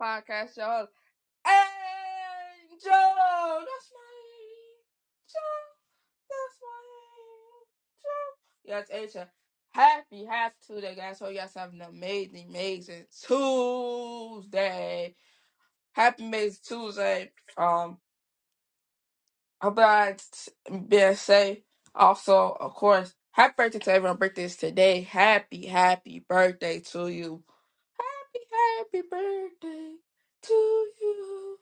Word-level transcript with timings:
Podcast 0.00 0.54
show. 0.54 0.86
Angel, 1.46 2.90
that's 2.90 3.90
my 3.92 4.12
angel. 5.20 5.56
That's 6.30 6.58
my 6.62 6.80
angel. 8.00 8.24
Yes, 8.64 8.88
Angel. 8.92 9.26
Happy, 9.72 10.24
happy 10.24 10.54
Tuesday, 10.66 10.94
guys. 10.96 11.18
Hope 11.18 11.30
you 11.32 11.38
guys 11.38 11.54
have 11.54 11.72
an 11.72 11.82
amazing, 11.82 12.46
amazing 12.48 13.06
Tuesday. 13.26 15.14
Happy 15.92 16.24
amazing 16.24 16.60
Tuesday. 16.66 17.30
Um, 17.56 17.98
I'm 19.60 19.74
glad 19.74 20.18
to 20.18 20.78
be 20.88 21.14
safe. 21.14 21.58
Also, 21.94 22.56
of 22.58 22.74
course, 22.74 23.14
happy 23.32 23.54
birthday 23.56 23.78
to 23.80 23.92
everyone. 23.92 24.16
Birthdays 24.16 24.56
today. 24.56 25.02
Happy, 25.02 25.66
happy 25.66 26.24
birthday 26.26 26.80
to 26.80 27.08
you. 27.08 27.42
Happy, 27.98 28.44
happy 28.78 29.02
birthday 29.10 29.89
to 30.44 30.54
you. 31.02 31.58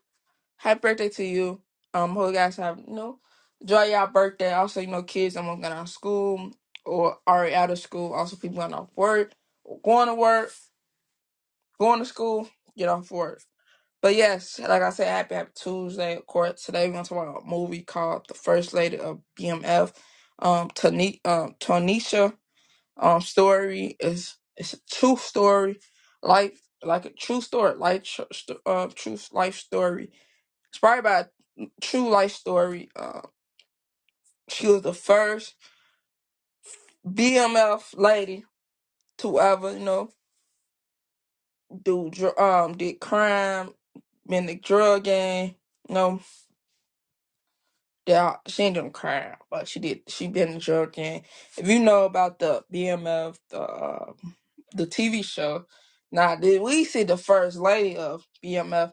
Happy 0.58 0.80
birthday 0.80 1.08
to 1.10 1.24
you. 1.24 1.62
Um, 1.94 2.14
hope 2.14 2.28
you 2.30 2.34
guys 2.34 2.56
have 2.56 2.78
you 2.78 2.94
know 2.94 3.20
enjoy 3.60 3.84
your 3.84 4.06
birthday. 4.08 4.52
Also, 4.54 4.80
you 4.80 4.88
know, 4.88 5.04
kids 5.04 5.36
I'm 5.36 5.46
going 5.46 5.64
out 5.64 5.72
of 5.82 5.88
school 5.90 6.52
or 6.86 7.18
already 7.28 7.54
out 7.54 7.70
of 7.70 7.78
school. 7.80 8.14
Also, 8.14 8.36
people 8.36 8.58
going 8.58 8.74
off 8.74 8.90
work 8.96 9.32
or 9.64 9.80
going 9.84 10.08
to 10.08 10.14
work, 10.14 10.52
going 11.80 12.00
to 12.00 12.06
school, 12.06 12.48
get 12.76 12.88
off 12.90 13.10
work. 13.10 13.42
But 14.00 14.14
yes, 14.14 14.60
like 14.60 14.82
I 14.82 14.90
said, 14.90 15.08
happy 15.08 15.34
happy 15.34 15.50
Tuesday. 15.56 16.16
Of 16.16 16.26
course, 16.26 16.62
today 16.64 16.86
we're 16.86 16.94
gonna 16.94 17.04
talk 17.04 17.28
about 17.30 17.42
a 17.42 17.46
movie 17.46 17.82
called 17.82 18.26
The 18.28 18.34
First 18.34 18.72
Lady 18.72 18.98
of 18.98 19.20
BMF. 19.38 19.92
Um, 20.40 20.70
Tani- 20.74 21.20
um, 21.24 21.56
Tanisha 21.60 22.32
um 22.98 23.20
story 23.22 23.96
is 24.00 24.36
it's 24.56 24.74
a 24.74 24.78
true 24.90 25.16
story, 25.16 25.80
life 26.22 26.60
like 26.84 27.04
a 27.06 27.10
true 27.10 27.40
story, 27.40 27.76
like 27.76 28.06
uh, 28.66 28.88
true 28.94 29.18
life 29.32 29.56
story. 29.56 30.12
Probably 30.80 31.00
about 31.00 31.26
a 31.58 31.66
true 31.80 32.08
life 32.10 32.32
story. 32.32 32.90
Uh, 32.96 33.22
she 34.48 34.66
was 34.68 34.82
the 34.82 34.94
first 34.94 35.54
BMF 37.06 37.94
lady 37.96 38.44
to 39.18 39.40
ever, 39.40 39.72
you 39.74 39.84
know, 39.84 40.10
do 41.84 42.10
um 42.38 42.76
did 42.76 43.00
crime 43.00 43.70
been 44.28 44.46
the 44.46 44.56
drug 44.56 45.04
game. 45.04 45.56
You 45.88 45.94
know, 45.96 46.20
yeah, 48.06 48.36
she 48.46 48.64
ain't 48.64 48.76
doing 48.76 48.92
crime, 48.92 49.36
but 49.50 49.68
she 49.68 49.80
did. 49.80 50.02
She 50.08 50.28
been 50.28 50.48
in 50.48 50.54
the 50.54 50.60
drug 50.60 50.92
game. 50.94 51.22
If 51.56 51.68
you 51.68 51.80
know 51.80 52.04
about 52.04 52.38
the 52.38 52.64
BMF, 52.72 53.38
the 53.50 53.60
uh, 53.60 54.12
the 54.74 54.86
TV 54.86 55.24
show, 55.24 55.66
now 56.12 56.36
did 56.36 56.62
we 56.62 56.84
see 56.84 57.04
the 57.04 57.19
first 57.19 57.58
lady 57.58 57.96
of 57.96 58.26
BMF? 58.44 58.92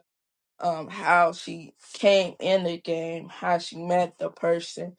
Um, 0.60 0.88
how 0.88 1.32
she 1.32 1.74
came 1.94 2.34
in 2.40 2.64
the 2.64 2.78
game, 2.78 3.28
how 3.28 3.58
she 3.58 3.76
met 3.82 4.18
the 4.18 4.30
person. 4.30 4.96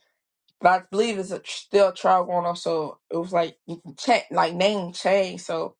But 0.61 0.69
I 0.69 0.83
believe 0.91 1.19
it's 1.19 1.31
a 1.31 1.39
tr- 1.39 1.51
still 1.51 1.93
trial 1.93 2.25
going 2.25 2.45
on, 2.45 2.55
so 2.57 2.99
it 3.11 3.17
was 3.17 3.33
like 3.33 3.57
you 3.67 3.77
can 3.81 3.95
check 3.97 4.25
like 4.31 4.53
name 4.55 4.93
change. 4.93 5.41
So 5.41 5.75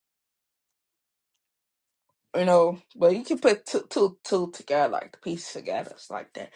you 2.38 2.46
know, 2.46 2.80
but 2.96 3.16
you 3.16 3.24
can 3.24 3.40
put 3.40 3.66
two 3.66 3.88
two 3.90 4.18
two 4.24 4.52
together 4.54 4.94
like 4.94 5.14
the 5.14 5.20
pieces 5.20 5.54
together, 5.54 5.92
it's 5.94 6.12
like 6.12 6.34
that. 6.36 6.52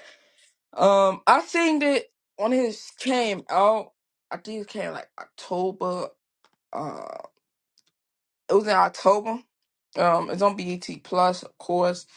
Um, 0.73 1.21
I 1.27 1.41
seen 1.43 1.81
it 1.83 2.11
when 2.37 2.53
it 2.53 2.75
came 2.99 3.43
out. 3.49 3.91
I 4.31 4.37
think 4.37 4.63
it 4.63 4.69
came 4.69 4.91
like 4.93 5.09
October. 5.19 6.09
Uh, 6.73 7.17
it 8.49 8.53
was 8.55 8.65
in 8.65 8.71
October. 8.71 9.39
Um, 9.97 10.29
it's 10.31 10.41
on 10.43 10.57
BET 10.57 10.87
Plus, 11.03 11.43
of 11.43 11.57
course. 11.59 12.07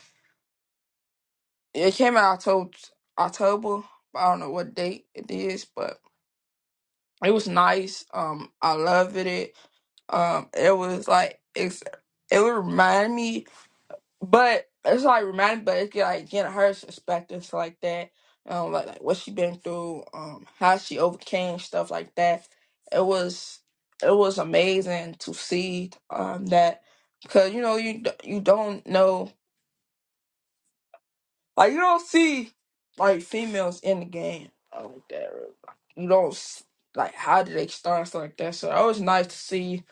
It 1.74 1.94
came 1.94 2.16
out 2.16 2.34
October. 2.34 2.70
October. 3.18 3.82
I 4.14 4.30
don't 4.30 4.40
know 4.40 4.50
what 4.50 4.74
date 4.74 5.06
it 5.14 5.30
is, 5.30 5.66
but 5.66 5.98
it 7.24 7.32
was 7.32 7.48
nice. 7.48 8.04
Um, 8.14 8.50
I 8.62 8.74
loved 8.74 9.16
it. 9.16 9.56
Um, 10.10 10.48
it 10.56 10.76
was 10.76 11.08
like 11.08 11.40
it's. 11.54 11.82
It 12.30 12.40
would 12.40 12.56
remind 12.66 13.14
me 13.16 13.38
But 14.22 14.68
it's 14.86 15.04
like 15.04 15.24
reminding, 15.26 15.66
but 15.66 15.78
it's 15.78 15.94
get 15.94 16.04
like 16.06 16.30
getting 16.30 16.52
her 16.52 16.74
perspective 16.74 17.48
like 17.54 17.80
that. 17.82 18.12
Um, 18.48 18.72
like 18.72 18.88
like 18.88 19.04
what 19.04 19.18
she 19.18 19.32
been 19.32 19.56
through, 19.58 20.04
um, 20.14 20.46
how 20.58 20.78
she 20.78 20.98
overcame 20.98 21.60
stuff 21.60 21.92
like 21.92 22.16
that. 22.16 22.48
It 22.92 23.06
was 23.06 23.60
it 24.02 24.16
was 24.16 24.38
amazing 24.38 25.16
to 25.20 25.34
see 25.34 25.92
um 26.10 26.46
that 26.48 26.82
because 27.24 27.54
you 27.54 27.62
know 27.62 27.76
you 27.78 28.04
you 28.24 28.40
don't 28.42 28.86
know 28.88 29.32
like 31.56 31.72
you 31.72 31.80
don't 31.80 32.06
see 32.06 32.52
like 32.98 33.22
females 33.22 33.80
in 33.80 34.00
the 34.00 34.06
game 34.06 34.48
like 34.74 35.08
that. 35.10 35.30
You 35.96 36.08
don't 36.08 36.62
like 36.96 37.14
how 37.14 37.42
did 37.44 37.56
they 37.56 37.66
start 37.68 38.08
stuff 38.08 38.22
like 38.22 38.36
that. 38.38 38.54
So 38.56 38.70
it 38.74 38.86
was 38.86 39.00
nice 39.00 39.28
to 39.28 39.36
see. 39.36 39.84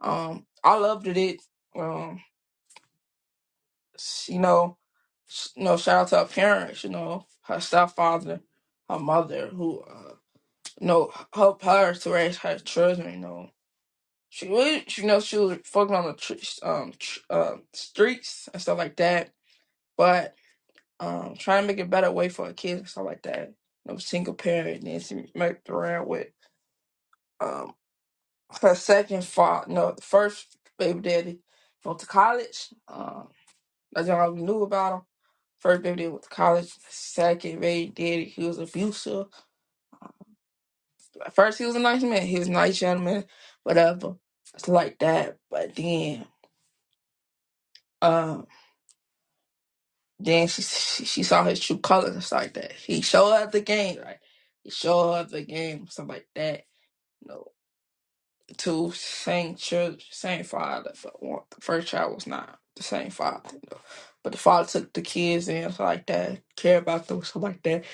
Um, 0.00 0.46
I 0.64 0.76
loved 0.78 1.08
it. 1.08 1.42
Um, 1.76 2.22
you 4.28 4.38
know, 4.38 4.76
you 5.56 5.64
know, 5.64 5.76
shout 5.76 6.02
out 6.02 6.08
to 6.08 6.18
her 6.18 6.24
parents, 6.26 6.84
you 6.84 6.90
know, 6.90 7.26
her 7.42 7.60
stepfather, 7.60 8.40
her 8.88 8.98
mother, 8.98 9.48
who, 9.48 9.80
uh, 9.80 10.14
you 10.80 10.86
know, 10.88 11.12
helped 11.34 11.64
her 11.64 11.94
to 11.94 12.10
raise 12.10 12.38
her 12.38 12.58
children, 12.58 13.12
you 13.14 13.20
know. 13.20 13.50
She 14.34 14.48
was, 14.48 14.82
you 14.98 15.06
know, 15.06 15.20
she 15.20 15.38
was 15.38 15.58
fucking 15.66 15.96
on 15.96 16.06
the 16.06 16.14
tr- 16.14 16.34
um, 16.66 16.94
tr- 16.98 17.20
uh, 17.30 17.56
streets 17.74 18.48
and 18.52 18.62
stuff 18.62 18.78
like 18.78 18.96
that, 18.98 19.32
but 19.98 20.36
um, 21.00 21.34
trying 21.38 21.64
to 21.64 21.68
make 21.68 21.80
a 21.80 21.86
better 21.88 22.12
way 22.12 22.28
for 22.30 22.46
her 22.46 22.54
kids 22.54 22.80
and 22.80 22.88
stuff 22.88 23.06
like 23.06 23.22
that. 23.24 23.54
Know, 23.86 23.98
single 23.98 24.34
parent, 24.34 24.78
and 24.84 24.88
then 24.88 25.00
she 25.00 25.26
messed 25.34 25.70
around 25.70 26.08
with 26.08 26.28
um 27.40 27.74
her 28.62 28.74
second 28.76 29.24
father, 29.24 29.72
no, 29.72 29.92
the 29.92 30.02
first 30.02 30.56
baby 30.78 31.00
daddy, 31.00 31.40
went 31.84 32.00
to 32.00 32.06
college. 32.06 32.68
Um, 32.88 33.28
that's 33.92 34.08
all 34.10 34.32
we 34.32 34.42
knew 34.42 34.62
about 34.62 34.94
him 34.94 35.00
First 35.60 35.82
baby 35.82 35.96
did 36.04 36.10
went 36.10 36.24
to 36.24 36.28
college. 36.28 36.72
Second 36.88 37.60
baby 37.60 37.90
daddy, 37.92 38.24
he 38.26 38.44
was 38.46 38.58
abusive. 38.58 39.26
At 41.24 41.34
first 41.34 41.58
he 41.58 41.66
was 41.66 41.76
a 41.76 41.80
nice 41.80 42.02
man. 42.02 42.26
He 42.26 42.38
was 42.38 42.48
a 42.48 42.52
nice 42.52 42.78
gentleman, 42.78 43.24
whatever. 43.64 44.16
It's 44.54 44.68
like 44.68 44.98
that. 45.00 45.38
But 45.50 45.76
then, 45.76 46.26
um, 48.02 48.46
then 50.20 50.48
she 50.48 50.62
she, 50.62 51.04
she 51.04 51.22
saw 51.22 51.44
his 51.44 51.60
true 51.60 51.78
colors 51.78 52.26
stuff 52.26 52.42
like 52.42 52.54
that. 52.54 52.72
He 52.72 53.02
showed 53.02 53.32
her 53.36 53.46
the 53.50 53.60
game, 53.60 54.00
right? 54.02 54.18
He 54.64 54.70
showed 54.70 55.14
her 55.14 55.24
the 55.24 55.42
game, 55.44 55.88
stuff 55.88 56.08
like 56.08 56.28
that. 56.36 56.64
You 57.22 57.28
know, 57.28 57.48
two 58.56 58.92
same 58.92 59.56
children, 59.56 60.00
same 60.10 60.44
father, 60.44 60.92
but 61.02 61.22
one, 61.22 61.42
the 61.54 61.60
first 61.60 61.88
child 61.88 62.14
was 62.14 62.26
not 62.26 62.58
the 62.76 62.82
same 62.82 63.10
father. 63.10 63.50
You 63.54 63.60
know? 63.72 63.78
But 64.22 64.32
the 64.32 64.38
father 64.38 64.68
took 64.68 64.92
the 64.92 65.02
kids 65.02 65.48
in, 65.48 65.64
stuff 65.72 65.80
like 65.86 66.06
that, 66.06 66.40
care 66.56 66.78
about 66.78 67.08
them, 67.08 67.22
stuff 67.24 67.42
like 67.42 67.62
that. 67.64 67.84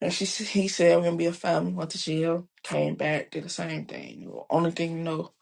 And 0.00 0.12
she 0.12 0.26
he 0.26 0.68
said 0.68 0.96
we're 0.98 1.04
gonna 1.04 1.16
be 1.16 1.26
a 1.26 1.32
family. 1.32 1.72
Went 1.72 1.90
to 1.90 1.98
jail, 1.98 2.48
came 2.64 2.96
back, 2.96 3.32
did 3.32 3.44
the 3.44 3.50
same 3.50 3.86
thing. 3.86 4.24
Know, 4.26 4.46
only 4.50 4.72
thing 4.72 4.98
you 4.98 5.04
know, 5.04 5.32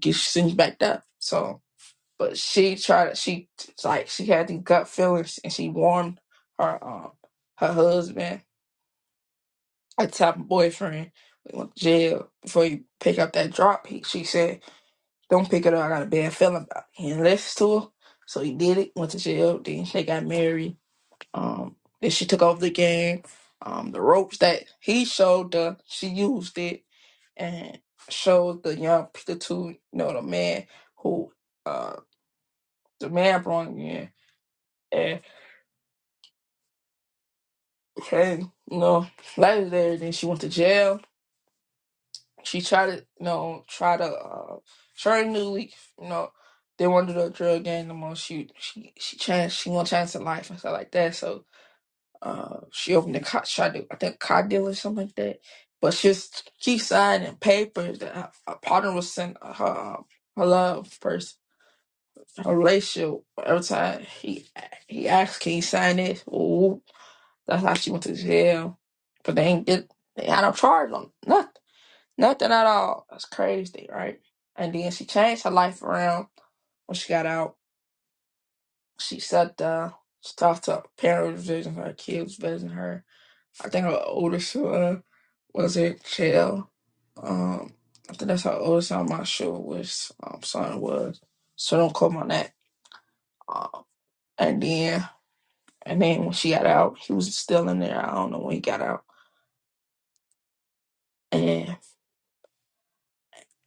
get 0.00 0.16
sent 0.16 0.56
backed 0.56 0.82
up. 0.82 1.04
So, 1.20 1.62
but 2.18 2.38
she 2.38 2.76
tried. 2.76 3.18
She 3.18 3.48
like 3.84 4.08
she 4.08 4.26
had 4.26 4.48
these 4.48 4.62
gut 4.62 4.88
feelings, 4.88 5.40
and 5.44 5.52
she 5.52 5.70
warned 5.70 6.20
her 6.58 6.82
um 6.84 7.12
her 7.58 7.72
husband, 7.72 8.42
her 9.98 10.08
of 10.38 10.48
boyfriend, 10.48 11.12
we 11.52 11.58
went 11.58 11.76
to 11.76 11.84
jail 11.84 12.30
before 12.42 12.66
you 12.66 12.84
pick 13.00 13.18
up 13.18 13.32
that 13.34 13.52
drop. 13.52 13.86
He 13.86 14.02
she 14.04 14.24
said, 14.24 14.60
"Don't 15.30 15.50
pick 15.50 15.66
it 15.66 15.74
up. 15.74 15.84
I 15.84 15.88
got 15.90 16.02
a 16.02 16.06
bad 16.06 16.34
feeling 16.34 16.56
about." 16.70 16.78
It. 16.78 16.84
He 16.92 17.08
didn't 17.08 17.24
to 17.56 17.80
her, 17.80 17.86
so 18.26 18.42
he 18.42 18.54
did 18.54 18.78
it. 18.78 18.92
Went 18.96 19.12
to 19.12 19.18
jail. 19.18 19.60
Then 19.60 19.86
they 19.92 20.04
got 20.04 20.24
married 20.26 20.72
Um, 21.34 21.76
then 22.00 22.10
she 22.10 22.26
took 22.26 22.42
over 22.42 22.60
the 22.60 22.70
game. 22.70 23.22
Um, 23.62 23.92
the 23.92 24.00
ropes 24.00 24.38
that 24.38 24.64
he 24.80 25.04
showed 25.04 25.54
her, 25.54 25.76
she 25.86 26.08
used 26.08 26.56
it 26.58 26.82
showed 28.10 28.62
the 28.64 28.76
young 28.78 29.08
the 29.26 29.36
two, 29.36 29.70
you 29.70 29.98
know, 29.98 30.12
the 30.12 30.22
man 30.22 30.66
who 30.98 31.32
uh 31.66 31.96
the 33.00 33.10
man 33.10 33.42
brought 33.42 33.68
in. 33.68 34.10
and 34.92 35.20
came, 38.04 38.52
you 38.70 38.78
know, 38.78 39.06
later 39.36 39.68
there. 39.70 39.96
Then 39.96 40.12
she 40.12 40.26
went 40.26 40.40
to 40.42 40.48
jail. 40.48 41.00
She 42.44 42.60
tried 42.62 42.86
to, 42.88 42.96
you 43.18 43.26
know, 43.26 43.64
try 43.68 43.96
to, 43.96 44.04
uh, 44.04 44.56
try 44.96 45.24
new 45.24 45.52
we, 45.52 45.72
you 46.02 46.08
know, 46.08 46.30
they 46.78 46.86
wanted 46.88 47.14
to 47.14 47.20
do 47.20 47.26
a 47.26 47.30
drug 47.30 47.64
game 47.64 47.88
no 47.88 47.94
more. 47.94 48.16
She, 48.16 48.50
she, 48.58 48.92
she 48.98 49.16
changed. 49.18 49.56
She 49.56 49.70
want 49.70 49.88
to 49.88 49.94
change 49.96 50.12
her 50.14 50.20
life 50.20 50.50
and 50.50 50.58
stuff 50.58 50.72
like 50.74 50.92
that. 50.92 51.14
So, 51.16 51.44
uh, 52.22 52.60
she 52.72 52.94
opened 52.96 53.16
the 53.16 53.20
car, 53.20 53.44
tried 53.46 53.74
to, 53.74 53.86
I 53.90 53.96
think, 53.96 54.20
car 54.20 54.46
deal 54.46 54.68
or 54.68 54.74
something 54.74 55.06
like 55.06 55.16
that. 55.16 55.40
But 55.82 55.94
she 55.94 56.08
just 56.10 56.52
signing 56.88 57.36
papers 57.36 58.00
that 58.00 58.14
her 58.48 58.56
partner 58.62 58.92
was 58.92 59.12
sent 59.12 59.38
her, 59.42 59.64
uh, 59.66 60.02
her 60.36 60.46
love 60.46 60.98
person 61.00 61.28
her 62.44 62.56
relationship 62.56 63.22
every 63.44 63.62
time 63.62 64.02
he 64.20 64.46
he 64.88 65.08
asked, 65.08 65.40
"Can 65.40 65.54
you 65.54 65.62
sign 65.62 65.96
this?" 65.96 66.24
Ooh, 66.28 66.82
that's 67.46 67.62
how 67.64 67.74
she 67.74 67.90
went 67.92 68.04
to 68.04 68.14
jail. 68.14 68.78
But 69.24 69.36
they 69.36 69.44
ain't 69.44 69.66
get 69.66 69.90
they 70.16 70.26
had 70.26 70.42
no 70.42 70.52
charge 70.52 70.92
on 70.92 71.12
nothing, 71.26 71.52
nothing 72.18 72.52
at 72.52 72.66
all. 72.66 73.06
That's 73.10 73.26
crazy, 73.26 73.88
right? 73.92 74.20
And 74.56 74.74
then 74.74 74.92
she 74.92 75.06
changed 75.06 75.44
her 75.44 75.50
life 75.50 75.82
around 75.82 76.28
when 76.86 76.96
she 76.96 77.08
got 77.10 77.26
out. 77.26 77.56
She 79.00 79.20
sat 79.20 79.56
down, 79.56 79.94
she 80.22 80.34
talked 80.36 80.64
to 80.66 80.72
her 80.76 80.82
parents, 80.98 81.42
visiting 81.44 81.76
her 81.76 81.94
kids, 81.94 82.36
visiting 82.36 82.70
her. 82.74 83.04
I 83.64 83.68
think 83.70 83.86
her 83.86 84.02
older 84.06 84.40
son 84.40 85.04
was 85.56 85.76
in 85.78 85.98
jail. 86.16 86.70
Um, 87.22 87.74
I 88.10 88.14
think 88.14 88.28
that's 88.28 88.44
how 88.44 88.58
old 88.58 88.84
son. 88.84 89.00
I'm 89.02 89.06
not 89.06 89.28
sure 89.28 89.58
which 89.58 90.12
um, 90.22 90.40
it 90.74 90.80
was, 90.80 91.20
so 91.56 91.78
don't 91.78 91.94
call 91.94 92.10
my 92.10 92.26
that. 92.28 92.52
Um, 93.48 93.84
and 94.38 94.62
then 94.62 95.04
And 95.84 96.00
then 96.00 96.24
when 96.24 96.32
she 96.32 96.50
got 96.50 96.66
out, 96.66 96.98
he 96.98 97.12
was 97.12 97.34
still 97.36 97.68
in 97.68 97.80
there. 97.80 97.98
I 98.00 98.14
don't 98.14 98.32
know 98.32 98.40
when 98.40 98.54
he 98.54 98.60
got 98.60 98.82
out. 98.82 99.04
And 101.32 101.76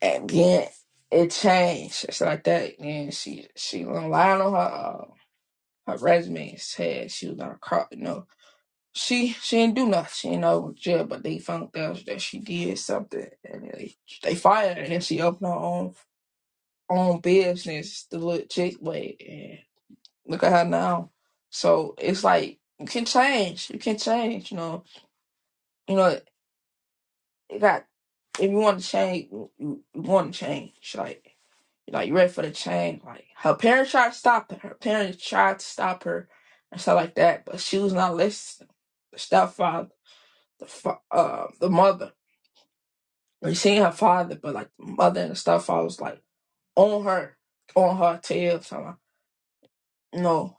and 0.02 0.30
then 0.30 0.68
it 1.12 1.32
changed. 1.32 2.06
It's 2.10 2.22
like 2.22 2.44
that. 2.46 2.80
And 2.80 3.14
she 3.14 3.48
she 3.56 3.86
lied 3.86 4.42
on 4.42 4.54
her 4.54 4.58
uh, 4.60 5.06
her 5.88 5.98
resume. 5.98 6.58
Said 6.58 7.12
she 7.12 7.30
was 7.30 7.40
on 7.40 7.52
a. 7.52 7.88
You 7.92 8.04
know, 8.04 8.28
she 8.94 9.30
she 9.34 9.58
didn't 9.58 9.76
do 9.76 9.88
nothing. 9.88 10.12
She 10.14 10.30
ain't 10.30 10.44
over 10.46 10.74
jail, 10.74 11.06
but 11.06 11.24
they 11.24 11.40
found 11.40 11.76
out 11.78 12.04
that 12.08 12.22
she 12.22 12.40
did 12.40 12.80
something, 12.80 13.28
and 13.46 13.72
they 13.74 13.96
they 14.24 14.36
fired 14.36 14.78
her. 14.78 14.84
And 14.84 15.04
she 15.04 15.22
opened 15.22 15.48
her 15.50 15.56
own 15.58 15.96
own 16.90 17.20
business 17.22 18.06
the 18.12 18.20
little 18.20 18.48
chick 18.48 18.78
way. 18.82 19.18
And 19.30 19.60
look 20.28 20.44
at 20.44 20.54
her 20.54 20.66
now. 20.70 21.12
So 21.52 21.96
it's 22.00 22.24
like 22.24 22.60
you 22.80 22.88
can 22.88 23.06
change. 23.06 23.70
You 23.72 23.80
can 23.80 23.98
change. 23.98 24.52
You 24.52 24.58
know. 24.58 24.84
You 25.88 25.96
know. 25.98 26.20
It 27.50 27.62
got 27.62 27.86
if 28.40 28.52
you 28.52 28.58
want 28.58 28.82
to 28.82 28.88
change, 28.88 29.30
you, 29.32 29.52
you 29.60 29.84
want 29.96 30.34
to 30.34 30.40
change. 30.40 30.96
Like, 30.98 31.36
like 31.92 32.08
you 32.08 32.16
ready 32.16 32.32
for 32.32 32.42
the 32.44 32.52
change. 32.52 33.04
Like 33.06 33.26
her 33.38 33.56
parents 33.56 33.92
tried 33.92 34.10
to 34.14 34.16
stop 34.18 34.52
her. 34.52 34.70
Her 34.70 34.76
parents 34.76 35.26
tried 35.26 35.60
to 35.60 35.66
stop 35.66 36.04
her 36.04 36.30
and 36.72 36.82
stuff 36.82 36.96
like 36.96 37.16
that, 37.16 37.46
but 37.46 37.60
she 37.60 37.80
was 37.80 37.94
not 37.94 38.16
listening. 38.16 38.70
The 39.14 39.20
stepfather, 39.20 39.90
the 40.60 40.68
fa- 40.68 41.00
uh, 41.12 41.48
the 41.60 41.70
mother. 41.70 42.14
We 43.42 43.56
seen 43.56 43.82
her 43.84 43.92
father, 43.92 44.36
but 44.42 44.56
like 44.56 44.70
the 44.80 44.88
mother 44.88 45.22
and 45.22 45.32
the 45.32 45.36
stepfather 45.36 45.84
was 45.86 46.02
like 46.02 46.22
on 46.76 47.06
her, 47.06 47.38
on 47.76 47.98
her 47.98 48.20
tail. 48.24 48.62
So, 48.62 48.98
no, 50.14 50.58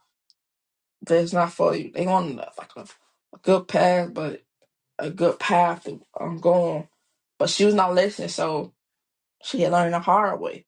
that's 1.01 1.33
not 1.33 1.53
for 1.53 1.75
you. 1.75 1.91
They 1.93 2.07
on 2.07 2.37
like 2.37 2.53
a, 2.77 2.81
a 3.33 3.39
good 3.43 3.67
path, 3.67 4.13
but 4.13 4.43
a 4.99 5.09
good 5.11 5.39
path 5.39 5.85
to 5.85 6.01
um, 6.19 6.39
go 6.39 6.53
on. 6.77 6.89
But 7.39 7.49
she 7.49 7.65
was 7.65 7.75
not 7.75 7.95
listening, 7.95 8.29
so 8.29 8.73
she 9.43 9.61
had 9.61 9.73
learned 9.73 9.93
the 9.95 9.99
hard 9.99 10.39
way. 10.41 10.65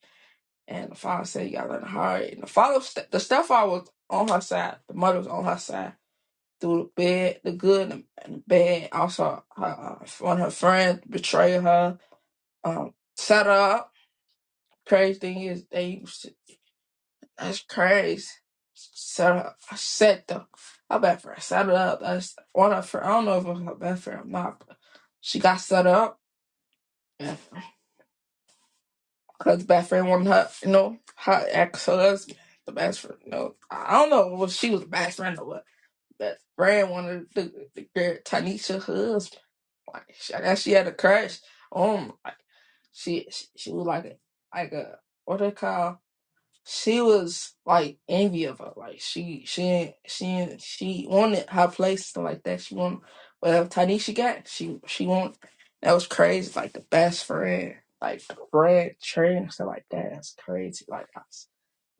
And 0.67 0.91
the 0.91 0.95
father 0.95 1.25
said, 1.25 1.47
"You 1.47 1.57
gotta 1.57 1.69
learn 1.71 1.81
the 1.81 1.87
hard." 1.87 2.23
And 2.23 2.43
the 2.43 2.47
father, 2.47 2.85
the 3.11 3.19
stepfather 3.19 3.69
was 3.71 3.89
on 4.09 4.29
her 4.29 4.41
side. 4.41 4.77
The 4.87 4.95
mother 4.95 5.19
was 5.19 5.27
on 5.27 5.45
her 5.45 5.57
side 5.57 5.93
through 6.63 6.91
the 6.95 7.03
bad, 7.03 7.41
the 7.43 7.51
good, 7.51 7.91
and 7.91 8.05
the 8.25 8.43
bad. 8.47 8.89
Also, 8.93 9.43
her, 9.57 9.99
one 10.19 10.39
of 10.39 10.45
her 10.45 10.49
friends 10.49 11.01
betrayed 11.09 11.61
her, 11.61 11.99
um, 12.63 12.93
set 13.17 13.47
her 13.47 13.51
up. 13.51 13.91
Crazy 14.87 15.19
thing 15.19 15.41
is, 15.41 15.65
they 15.69 15.87
used 15.87 16.21
to, 16.21 16.33
that's 17.37 17.61
crazy. 17.63 18.27
Set 18.75 19.33
her, 19.33 19.55
set 19.75 20.27
the, 20.29 20.45
her 20.89 20.99
best 20.99 21.23
friend 21.23 21.41
set 21.43 21.65
her 21.65 21.73
up. 21.73 21.99
That's 21.99 22.35
one 22.53 22.71
of 22.71 22.89
her. 22.91 23.03
I 23.05 23.09
don't 23.09 23.25
know 23.25 23.37
if 23.39 23.45
it 23.45 23.49
was 23.53 23.63
her 23.63 23.75
best 23.75 24.03
friend 24.03 24.21
or 24.21 24.25
not, 24.25 24.63
but 24.65 24.77
she 25.19 25.39
got 25.39 25.59
set 25.59 25.85
up. 25.85 26.17
Cause 29.39 29.59
the 29.59 29.65
best 29.65 29.89
friend 29.89 30.07
wanted 30.07 30.27
her, 30.27 30.49
you 30.63 30.69
know, 30.69 30.97
her 31.17 31.45
ex 31.51 31.85
husband, 31.85 32.37
the 32.65 32.71
best 32.71 33.01
friend. 33.01 33.17
You 33.25 33.31
know, 33.31 33.55
I 33.69 33.93
don't 33.93 34.09
know 34.09 34.43
if 34.43 34.51
she 34.51 34.69
was 34.69 34.81
the 34.81 34.87
best 34.87 35.17
friend 35.17 35.37
or 35.37 35.45
what. 35.45 35.65
Best 36.19 36.43
friend 36.57 36.91
wanted 36.91 37.25
the, 37.35 37.51
the 37.75 37.87
girl 37.95 38.17
Tanisha 38.25 38.81
husband. 38.81 39.41
Like 39.93 40.15
she, 40.19 40.33
I 40.35 40.41
guess 40.41 40.61
she 40.63 40.71
had 40.71 40.87
a 40.87 40.93
crush 40.93 41.39
on. 41.71 42.13
Like 42.25 42.35
she, 42.93 43.27
she, 43.31 43.45
she 43.57 43.71
was 43.73 43.87
like 43.87 44.05
a, 44.05 44.15
like 44.55 44.73
a 44.73 44.97
what 45.25 45.39
they 45.39 45.51
call. 45.51 46.01
She 46.65 47.01
was 47.01 47.55
like 47.65 47.99
envy 48.09 48.45
of 48.45 48.59
her. 48.59 48.73
Like 48.77 48.99
she, 49.01 49.43
she, 49.45 49.93
she, 50.07 50.47
she 50.59 51.07
wanted 51.09 51.49
her 51.49 51.67
place 51.69 52.07
stuff 52.07 52.25
like 52.25 52.43
that. 52.43 52.61
She 52.61 52.75
wanted 52.75 52.99
whatever 53.39 53.69
Tanisha 53.69 54.15
got. 54.15 54.47
She, 54.47 54.79
she 54.87 55.07
wanted. 55.07 55.37
That 55.81 55.93
was 55.93 56.07
crazy. 56.07 56.51
Like 56.55 56.73
the 56.73 56.85
best 56.91 57.25
friend 57.25 57.75
like 58.01 58.21
bread 58.51 58.95
trade 59.01 59.37
and 59.37 59.53
stuff 59.53 59.67
like 59.67 59.85
that. 59.91 60.11
That's 60.13 60.35
crazy. 60.37 60.85
Like 60.89 61.07
I 61.15 61.21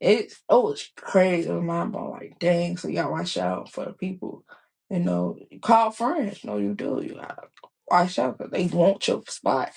s- 0.02 0.08
it, 0.30 0.34
oh, 0.48 0.72
it's 0.72 0.90
crazy. 0.96 1.50
Was 1.50 1.62
mind 1.64 1.92
blowing. 1.92 2.12
Like 2.12 2.38
dang, 2.40 2.76
so 2.78 2.90
gotta 2.92 3.10
watch 3.10 3.38
out 3.38 3.70
for 3.72 3.86
the 3.86 3.92
people. 3.94 4.44
You 4.90 5.00
know, 5.00 5.38
call 5.62 5.90
friends. 5.92 6.44
No, 6.44 6.58
you 6.58 6.74
do. 6.74 7.02
You 7.04 7.16
gotta 7.16 7.48
watch 7.90 8.18
out 8.18 8.38
because 8.38 8.52
they 8.52 8.66
want 8.68 9.06
your 9.08 9.22
spot. 9.28 9.72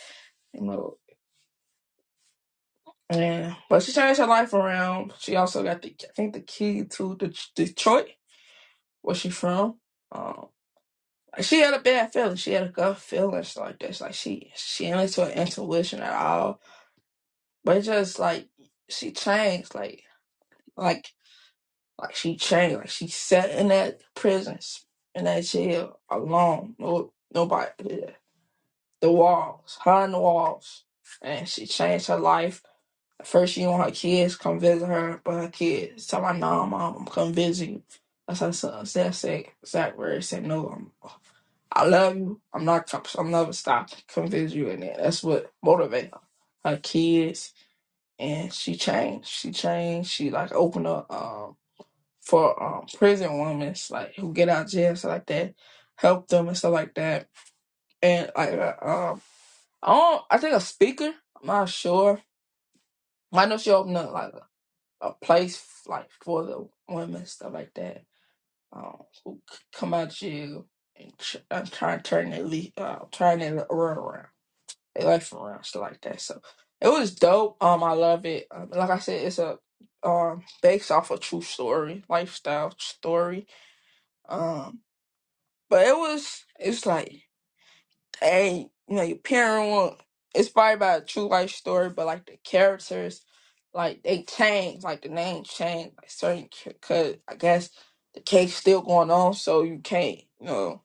You 0.54 0.62
know, 0.64 0.94
Yeah, 3.12 3.56
but 3.70 3.84
she 3.84 3.94
changed 3.94 4.20
her 4.20 4.28
life 4.28 4.54
around. 4.54 5.14
She 5.20 5.36
also 5.38 5.64
got 5.64 5.82
the 5.82 5.96
I 6.04 6.08
think 6.16 6.34
the 6.34 6.42
key 6.42 6.84
to 6.84 7.16
the 7.18 7.34
Detroit, 7.56 8.10
where 9.02 9.16
she 9.16 9.30
from. 9.30 9.78
Um, 10.12 10.48
she 11.42 11.60
had 11.62 11.74
a 11.76 11.80
bad 11.80 12.14
feeling. 12.14 12.38
She 12.38 12.54
had 12.54 12.64
a 12.64 12.70
gut 12.70 12.98
feeling 13.00 13.44
stuff 13.44 13.66
like 13.68 13.80
this. 13.80 14.02
Like 14.02 14.16
she 14.16 14.52
she 14.56 14.88
ain't 14.88 15.02
into 15.02 15.26
her 15.26 15.32
intuition 15.32 16.02
at 16.02 16.14
all. 16.14 16.62
But 17.64 17.78
it's 17.78 17.88
just 17.88 18.20
like 18.20 18.50
she 18.90 19.12
changed. 19.12 19.76
Like 19.76 20.04
Like, 20.78 21.12
like 22.02 22.16
she 22.16 22.38
changed. 22.38 22.78
Like 22.78 22.90
she 22.90 23.08
sat 23.08 23.52
in 23.52 23.70
that 23.70 24.02
prison, 24.16 24.60
in 25.16 25.26
that 25.26 25.44
jail 25.46 26.00
alone. 26.12 26.76
No, 26.80 27.14
nobody. 27.34 27.72
Yeah. 27.86 28.12
The 29.02 29.12
walls, 29.12 29.78
her 29.86 30.06
and 30.06 30.14
the 30.14 30.20
walls, 30.20 30.84
and 31.22 31.48
she 31.48 31.68
changed 31.68 32.08
her 32.08 32.18
life. 32.20 32.64
At 33.20 33.28
first, 33.28 33.54
she 33.54 33.68
want 33.68 33.86
her 33.86 33.92
kids 33.92 34.36
come 34.38 34.60
visit 34.60 34.88
her, 34.88 35.22
but 35.24 35.34
her 35.42 35.50
kids 35.50 36.08
tell 36.08 36.22
my 36.22 36.34
mom, 36.34 36.72
"Mom, 36.72 36.98
I'm 37.00 37.06
come 37.08 37.34
visit 37.34 37.70
you." 37.70 37.84
That's 38.28 38.42
her 38.42 38.54
son. 38.54 38.86
That 38.94 39.16
said 39.16 39.46
exact. 39.64 39.98
Said, 40.24 40.46
"No, 40.46 40.70
I'm, 40.70 40.92
I 41.72 41.86
love 41.86 42.18
you. 42.18 42.42
I'm 42.54 42.66
not. 42.66 42.94
I'm 43.18 43.32
never 43.32 43.54
stop 43.54 43.90
come 44.08 44.28
visit 44.30 44.56
you." 44.58 44.70
And 44.72 44.84
that's 44.84 45.24
what 45.24 45.52
motivated 45.64 46.12
her. 46.14 46.72
Her 46.72 46.78
kids, 46.78 47.54
and 48.20 48.54
she 48.54 48.76
changed. 48.76 49.28
She 49.30 49.52
changed. 49.52 50.12
She 50.12 50.32
like 50.32 50.54
opened 50.54 50.88
up. 50.88 51.08
Um, 51.12 51.48
for 52.22 52.62
um 52.64 52.86
prison 52.98 53.40
women 53.40 53.76
like 53.92 54.16
who 54.16 54.34
get 54.34 54.50
out 54.50 54.66
of 54.66 54.72
jail 54.72 54.96
stuff 54.98 55.12
like 55.12 55.26
that, 55.28 55.56
help 55.98 56.28
them 56.30 56.50
and 56.50 56.58
stuff 56.58 56.74
like 56.74 56.96
that. 56.96 57.28
And 58.02 58.32
like 58.38 58.54
uh, 58.54 58.76
um 58.82 59.22
I 59.84 59.94
don't 59.94 60.24
I 60.32 60.38
think 60.38 60.56
a 60.56 60.62
speaker, 60.62 61.14
I'm 61.42 61.48
not 61.48 61.70
sure. 61.70 62.22
I 63.34 63.46
know 63.48 63.58
she 63.58 63.72
opened 63.72 63.98
up 63.98 64.14
like 64.14 64.34
a, 65.02 65.08
a 65.10 65.14
place 65.14 65.64
like 65.88 66.10
for 66.24 66.44
the 66.46 66.68
women 66.90 67.26
stuff 67.26 67.54
like 67.54 67.74
that. 67.76 68.04
Um 68.74 69.00
who 69.26 69.42
come 69.76 69.94
out 69.94 70.10
of 70.10 70.16
jail 70.16 70.68
and, 71.00 71.18
tr- 71.20 71.38
and 71.52 71.72
try 71.72 71.98
to 71.98 72.04
turn 72.04 72.32
their 72.32 72.46
uh 72.78 73.06
turn 73.12 73.40
their 73.40 73.68
world 73.70 73.98
around. 74.00 74.28
Their 74.96 75.08
life 75.10 75.34
around, 75.34 75.66
stuff 75.66 75.84
like 75.84 76.02
that. 76.02 76.22
So 76.22 76.42
it 76.82 76.90
was 76.90 77.16
dope. 77.16 77.64
Um 77.64 77.84
I 77.84 77.94
love 77.94 78.26
it. 78.26 78.48
Um, 78.52 78.70
like 78.72 78.90
I 78.92 79.00
said, 79.00 79.26
it's 79.26 79.40
a 79.40 79.60
um 80.04 80.44
based 80.64 80.92
off 80.92 81.12
a 81.12 81.18
true 81.20 81.42
story, 81.44 82.04
lifestyle 82.10 82.74
story. 82.80 83.48
Um 84.30 84.74
But 85.70 85.88
it 85.88 85.98
was, 85.98 86.46
it's 86.60 86.86
like, 86.86 87.24
hey, 88.22 88.70
you 88.90 88.96
know, 88.96 89.04
your 89.04 89.18
parent 89.18 89.70
want, 89.72 89.98
it's 90.36 90.50
probably 90.50 90.76
about 90.76 91.04
a 91.04 91.06
true 91.06 91.30
life 91.30 91.52
story, 91.52 91.90
but 91.90 92.08
like 92.08 92.26
the 92.28 92.38
characters, 92.44 93.24
like 93.74 94.04
they 94.04 94.24
change, 94.24 94.84
like 94.84 95.04
the 95.04 95.10
name 95.10 95.44
changed, 95.44 95.96
like 95.98 96.12
certain, 96.12 96.50
because 96.66 97.16
I 97.28 97.36
guess 97.36 97.70
the 98.16 98.22
case 98.22 98.56
still 98.56 98.82
going 98.82 99.12
on, 99.12 99.34
so 99.36 99.64
you 99.64 99.80
can't, 99.80 100.20
you 100.40 100.48
know, 100.48 100.84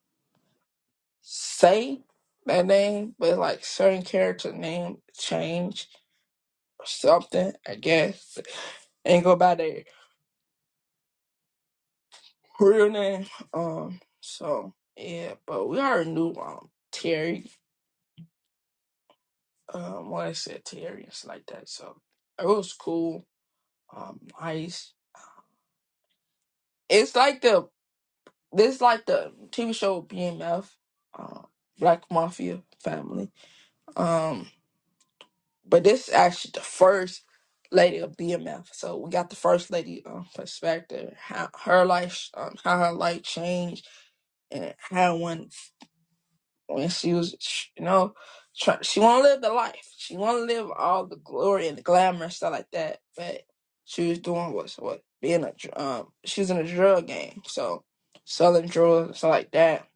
say 1.22 2.02
that 2.46 2.66
name, 2.66 3.14
but 3.18 3.38
like 3.38 3.64
certain 3.64 4.02
character 4.02 4.52
name 4.52 4.98
change 5.18 5.88
or 6.80 6.86
something, 6.86 7.52
I 7.68 7.76
guess. 7.76 8.38
And 9.04 9.24
go 9.24 9.36
by 9.36 9.56
their 9.56 9.84
real 12.60 12.90
name. 12.90 13.26
Um, 13.54 14.00
so 14.20 14.74
yeah, 14.96 15.34
but 15.46 15.68
we 15.68 15.78
already 15.80 16.10
knew 16.10 16.34
um 16.34 16.70
Terry, 16.92 17.50
um, 19.74 20.10
what 20.10 20.26
I 20.28 20.32
said 20.32 20.64
Terry 20.64 21.08
stuff 21.10 21.30
like 21.30 21.46
that. 21.48 21.68
So 21.68 21.96
it 22.40 22.46
was 22.46 22.72
cool. 22.74 23.26
Um, 23.96 24.20
nice. 24.40 24.94
It's 26.88 27.16
like 27.16 27.42
the 27.42 27.68
this 28.52 28.80
like 28.80 29.06
the 29.06 29.32
TV 29.50 29.74
show 29.74 30.02
BMF, 30.02 30.66
uh, 31.18 31.42
Black 31.78 32.04
Mafia 32.10 32.62
Family. 32.80 33.30
Um, 33.96 34.48
but 35.66 35.84
this 35.84 36.08
is 36.08 36.14
actually 36.14 36.52
the 36.54 36.60
first 36.60 37.24
lady 37.72 37.98
of 37.98 38.16
BMF. 38.16 38.68
So 38.72 38.98
we 38.98 39.10
got 39.10 39.30
the 39.30 39.36
first 39.36 39.70
lady 39.70 40.04
um, 40.06 40.26
perspective, 40.34 41.14
how 41.20 41.50
her 41.64 41.84
life, 41.86 42.30
um, 42.34 42.56
how 42.64 42.78
her 42.80 42.92
life 42.92 43.22
changed, 43.24 43.88
and 44.50 44.74
how 44.90 45.16
when 45.16 45.50
when 46.68 46.88
she 46.88 47.14
was, 47.14 47.34
you 47.78 47.84
know, 47.84 48.14
try, 48.58 48.78
she 48.82 49.00
want 49.00 49.24
to 49.24 49.30
live 49.30 49.42
the 49.42 49.52
life. 49.52 49.92
She 49.98 50.16
want 50.16 50.38
to 50.38 50.54
live 50.54 50.70
all 50.76 51.06
the 51.06 51.16
glory 51.16 51.68
and 51.68 51.78
the 51.78 51.82
glamour 51.82 52.24
and 52.24 52.32
stuff 52.32 52.52
like 52.52 52.70
that. 52.72 53.00
But 53.16 53.42
she 53.84 54.08
was 54.10 54.18
doing 54.20 54.52
was 54.52 54.76
what 54.78 55.02
being 55.22 55.44
a 55.44 55.52
um, 55.82 56.08
she 56.24 56.40
was 56.42 56.50
in 56.50 56.58
a 56.58 56.64
drug 56.64 57.06
game, 57.06 57.42
so 57.46 57.84
selling 58.24 58.66
drugs 58.68 59.08
and 59.08 59.16
stuff 59.16 59.30
like 59.30 59.52
that. 59.52 59.86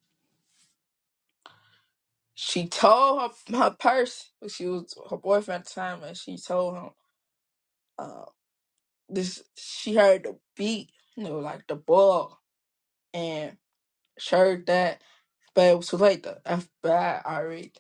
She 2.37 2.69
told 2.69 3.33
her 3.51 3.59
her 3.59 3.71
purse, 3.79 4.31
she 4.49 4.67
was 4.67 4.95
her 5.11 5.19
boyfriend 5.19 5.63
at 5.63 5.67
the 5.69 5.75
time, 5.75 6.05
and 6.05 6.17
she 6.17 6.39
told 6.39 6.77
him. 6.77 6.91
uh, 7.99 8.25
this 9.11 9.45
she 9.57 9.95
heard 9.97 10.25
the 10.25 10.37
beat, 10.57 10.91
you 11.17 11.25
know, 11.25 11.39
like 11.41 11.67
the 11.69 11.77
ball, 11.77 12.41
and 13.15 13.57
she 14.19 14.37
heard 14.37 14.67
that, 14.67 15.01
but 15.55 15.63
it 15.73 15.77
was 15.79 15.89
too 15.89 15.99
late. 15.99 16.25
The 16.25 16.41
FBI 16.47 17.25
already 17.27 17.73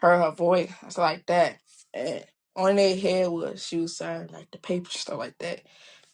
heard 0.00 0.22
her 0.22 0.32
voice, 0.32 0.72
it's 0.86 0.98
like 0.98 1.26
that, 1.26 1.58
and 1.94 2.24
on 2.56 2.76
their 2.76 2.96
head 2.96 3.28
was 3.28 3.66
she 3.66 3.78
was 3.78 3.96
signing 3.96 4.28
like 4.32 4.50
the 4.52 4.58
paper 4.58 4.90
stuff 4.90 5.18
like 5.18 5.38
that. 5.38 5.62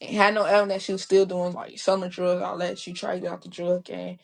And 0.00 0.16
had 0.16 0.34
no 0.34 0.44
evidence 0.44 0.72
that 0.74 0.82
she 0.82 0.92
was 0.92 1.02
still 1.02 1.26
doing 1.26 1.54
like 1.54 1.78
selling 1.78 2.10
drugs, 2.10 2.42
all 2.42 2.58
that. 2.58 2.78
She 2.78 2.92
tried 2.92 3.16
to 3.16 3.20
get 3.22 3.32
out 3.32 3.42
the 3.42 3.48
drug 3.50 3.84
game, 3.84 4.18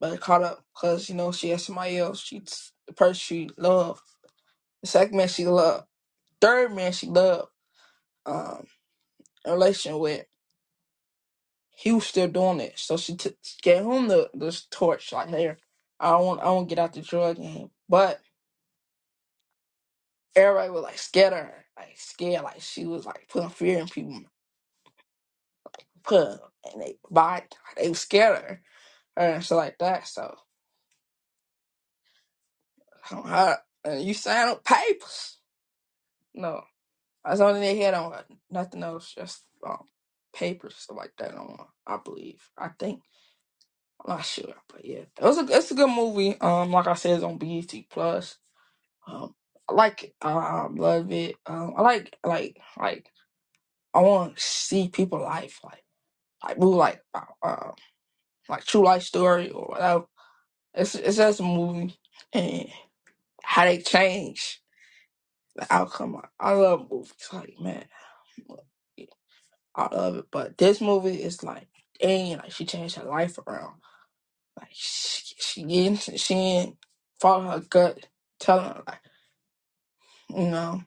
but 0.00 0.20
caught 0.20 0.42
up 0.44 0.64
because 0.74 1.08
you 1.08 1.16
know 1.16 1.32
she 1.32 1.50
had 1.50 1.60
somebody 1.60 1.98
else. 1.98 2.20
She's 2.22 2.72
the 2.88 2.94
person 2.94 3.14
she 3.14 3.50
loved, 3.58 4.02
the 4.82 4.88
second 4.88 5.16
man 5.16 5.28
she 5.28 5.46
loved, 5.46 5.86
third 6.40 6.74
man 6.74 6.92
she 6.92 7.08
loved, 7.08 7.48
um, 8.26 8.66
a 9.46 9.52
relation 9.52 9.98
with. 9.98 10.24
he 11.76 11.92
was 11.92 12.06
still 12.06 12.28
doing 12.28 12.60
it. 12.60 12.74
So 12.78 12.96
she 12.96 13.16
t- 13.16 13.36
gave 13.62 13.84
him 13.84 14.08
the 14.08 14.30
the 14.34 14.60
torch, 14.70 15.12
like, 15.12 15.28
"Here, 15.30 15.58
I 16.00 16.12
don't 16.12 16.26
want, 16.26 16.42
I 16.42 16.50
want 16.50 16.68
to 16.70 16.74
get 16.76 16.82
out 16.82 16.92
the 16.94 17.02
drug 17.02 17.36
game." 17.38 17.70
But 17.88 18.20
everybody 20.36 20.70
was 20.70 20.84
like 20.84 20.98
scared 20.98 21.34
of 21.34 21.40
her, 21.40 21.66
like 21.78 21.94
scared, 21.96 22.44
like 22.44 22.60
she 22.62 22.86
was 22.86 23.06
like 23.06 23.28
putting 23.30 23.50
fear 23.50 23.78
in 23.80 23.88
people, 23.88 24.22
put 26.04 26.40
and 26.72 26.82
they 26.82 26.96
body, 27.10 27.46
they 27.76 27.88
was 27.90 28.00
scared 28.00 28.38
of 28.38 28.42
her 28.44 28.62
and 29.18 29.44
stuff 29.44 29.58
like 29.58 29.78
that. 29.78 30.06
So 30.08 30.36
and 33.84 34.02
you 34.02 34.14
sign 34.14 34.48
up 34.48 34.64
papers, 34.64 35.38
no, 36.34 36.62
that's 37.24 37.40
only 37.40 37.60
they 37.60 37.78
had 37.78 37.94
on 37.94 38.14
nothing 38.50 38.82
else, 38.82 39.14
just 39.14 39.44
um, 39.66 39.84
papers, 40.34 40.76
stuff 40.76 40.96
like 40.96 41.12
that. 41.18 41.34
On, 41.34 41.66
I 41.86 41.98
believe, 42.04 42.42
I 42.56 42.68
think. 42.78 43.02
I'm 44.06 44.16
not 44.16 44.24
sure, 44.24 44.54
but 44.68 44.84
yeah, 44.84 45.00
it 45.00 45.22
was 45.22 45.38
a 45.38 45.46
it's 45.50 45.72
a 45.72 45.74
good 45.74 45.90
movie. 45.90 46.40
Um, 46.40 46.70
like 46.70 46.86
I 46.86 46.94
said, 46.94 47.16
it's 47.16 47.24
on 47.24 47.38
BET 47.38 47.72
Plus. 47.90 48.38
Um, 49.08 49.34
I 49.68 49.74
like 49.74 50.04
it. 50.04 50.14
Um, 50.22 50.76
love 50.76 51.10
it. 51.12 51.36
Um, 51.46 51.74
I 51.76 51.82
like 51.82 52.16
like 52.24 52.58
like 52.78 53.10
I 53.94 54.00
want 54.00 54.36
to 54.36 54.42
see 54.42 54.88
people 54.88 55.20
life 55.20 55.60
like 55.64 55.84
like 56.44 56.58
movie 56.58 56.76
like 56.76 57.02
uh, 57.14 57.20
uh, 57.42 57.70
like 58.48 58.64
true 58.64 58.84
life 58.84 59.02
story 59.04 59.50
or 59.50 59.66
whatever. 59.68 60.04
It's 60.74 60.94
it's 60.96 61.18
just 61.18 61.40
a 61.40 61.44
movie 61.44 61.96
and 62.32 62.68
how 63.44 63.64
they 63.66 63.78
change 63.78 64.62
the 65.56 65.66
outcome. 65.70 66.20
I, 66.40 66.52
love 66.54 66.88
movies. 66.90 67.14
Like 67.32 67.54
man, 67.60 67.84
I 69.76 69.94
love 69.94 70.16
it. 70.18 70.26
But 70.32 70.58
this 70.58 70.80
movie 70.80 71.22
is 71.22 71.42
like 71.44 71.68
dang, 72.00 72.38
like 72.38 72.52
she 72.52 72.66
changed 72.66 72.96
her 72.96 73.04
life 73.04 73.38
around. 73.46 73.76
Like 74.58 74.70
she 74.72 75.34
she 75.38 75.64
didn't 75.64 76.00
she 76.20 76.34
didn't 76.34 76.76
follow 77.20 77.50
her 77.50 77.60
gut, 77.60 78.06
telling 78.40 78.66
her 78.66 78.82
like 78.86 79.00
you 80.30 80.48
know 80.50 80.82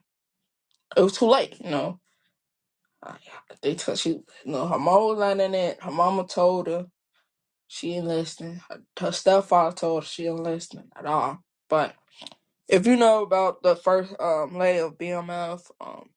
it 0.96 1.02
was 1.02 1.18
too 1.18 1.26
late. 1.28 1.56
You 1.64 1.70
know 1.70 1.94
Uh, 3.02 3.14
They 3.62 3.76
told 3.76 3.98
she, 3.98 4.10
you 4.10 4.24
know, 4.46 4.68
her 4.68 4.78
mom 4.80 5.08
was 5.08 5.18
learning 5.18 5.54
it. 5.54 5.82
Her 5.82 5.92
mama 5.92 6.26
told 6.26 6.68
her 6.68 6.86
she 7.72 7.94
ain't 7.94 8.06
listening. 8.06 8.62
Her, 8.70 8.82
her 9.00 9.12
stepfather 9.12 9.76
told 9.76 10.04
her 10.04 10.08
she 10.08 10.26
ain't 10.28 10.40
listening 10.42 10.90
at 10.96 11.06
all. 11.06 11.40
But 11.70 11.96
if 12.68 12.86
you 12.86 12.96
know 12.96 13.22
about 13.24 13.62
the 13.62 13.76
first 13.76 14.14
um 14.20 14.56
lady 14.58 14.80
of 14.80 14.98
BMF, 14.98 15.70
um, 15.80 16.10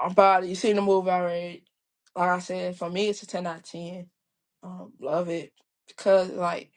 about 0.00 0.44
it, 0.44 0.48
you 0.50 0.56
seen 0.56 0.76
the 0.76 0.82
movie 0.82 1.10
already. 1.10 1.64
Like 2.16 2.30
I 2.30 2.40
said, 2.40 2.76
for 2.76 2.90
me, 2.90 3.08
it's 3.10 3.22
a 3.24 3.28
ten 3.28 3.46
out 3.46 3.58
of 3.58 3.64
ten. 3.64 4.08
Um, 4.62 4.92
love 5.00 5.28
it 5.30 5.52
because 5.88 6.30
like 6.30 6.70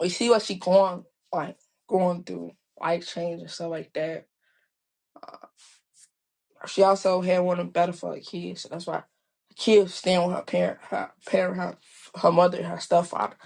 we 0.00 0.08
see 0.10 0.30
what 0.30 0.42
she 0.42 0.56
going 0.56 1.04
like 1.32 1.58
going 1.88 2.24
through, 2.24 2.52
life 2.80 3.06
change 3.08 3.42
and 3.42 3.50
stuff 3.50 3.70
like 3.70 3.92
that. 3.94 4.26
Uh, 5.22 5.36
She 6.66 6.82
also 6.82 7.22
had 7.22 7.40
one 7.40 7.60
of 7.60 7.72
better 7.72 7.92
for 7.92 8.14
her 8.14 8.20
kids. 8.20 8.62
So 8.62 8.70
that's 8.70 8.86
why 8.86 9.04
the 9.56 9.62
kids 9.62 9.94
staying 9.94 10.26
with 10.26 10.36
her 10.36 10.42
parent, 10.42 10.80
her 10.90 11.12
parent, 11.26 11.58
her, 11.58 11.78
her 12.22 12.32
mother, 12.32 12.62
her 12.64 12.80
stepfather. 12.80 13.36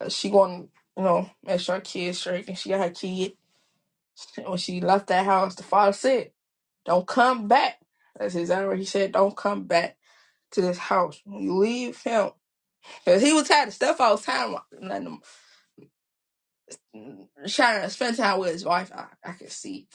Uh, 0.00 0.08
She 0.10 0.30
going, 0.30 0.70
you 0.96 1.04
know, 1.04 1.30
make 1.44 1.60
sure 1.60 1.76
her 1.76 1.80
kids 1.82 2.18
straight. 2.20 2.48
And 2.48 2.58
she 2.58 2.70
got 2.70 2.80
her 2.80 2.90
kid. 2.90 3.34
When 4.46 4.58
she 4.58 4.80
left 4.80 5.08
that 5.08 5.26
house, 5.26 5.56
the 5.56 5.62
father 5.64 5.92
said, 5.92 6.32
"Don't 6.86 7.06
come 7.06 7.48
back." 7.48 7.80
That's 8.18 8.34
exactly 8.36 8.68
what 8.68 8.78
he 8.78 8.84
said. 8.86 9.12
Don't 9.12 9.36
come 9.36 9.64
back 9.64 9.96
to 10.52 10.62
this 10.62 10.78
house. 10.78 11.20
When 11.24 11.42
you 11.42 11.56
leave 11.58 12.02
him, 12.02 12.30
because 13.04 13.22
he 13.22 13.32
was 13.32 13.48
tired. 13.48 13.68
The 13.68 13.72
stepfather 13.72 14.14
was 14.14 14.24
tired 14.24 14.54
of 14.54 14.62
letting 14.82 15.06
him 15.08 15.20
trying 17.48 17.82
to 17.82 17.90
spend 17.90 18.16
time 18.16 18.40
with 18.40 18.52
his 18.52 18.64
wife. 18.64 18.92
I, 18.94 19.06
I 19.24 19.32
can 19.32 19.50
see. 19.50 19.88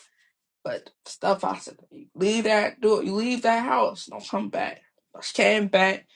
But 0.63 0.91
stuff 1.07 1.43
I 1.45 1.57
said, 1.57 1.77
leave 2.15 2.45
that 2.45 2.81
door, 2.81 3.03
you 3.03 3.15
leave 3.15 3.43
that 3.43 3.65
house, 3.65 4.07
don't 4.07 4.27
come 4.27 4.49
back. 4.49 4.81
She 5.21 5.33
came 5.33 5.67
back 5.67 6.07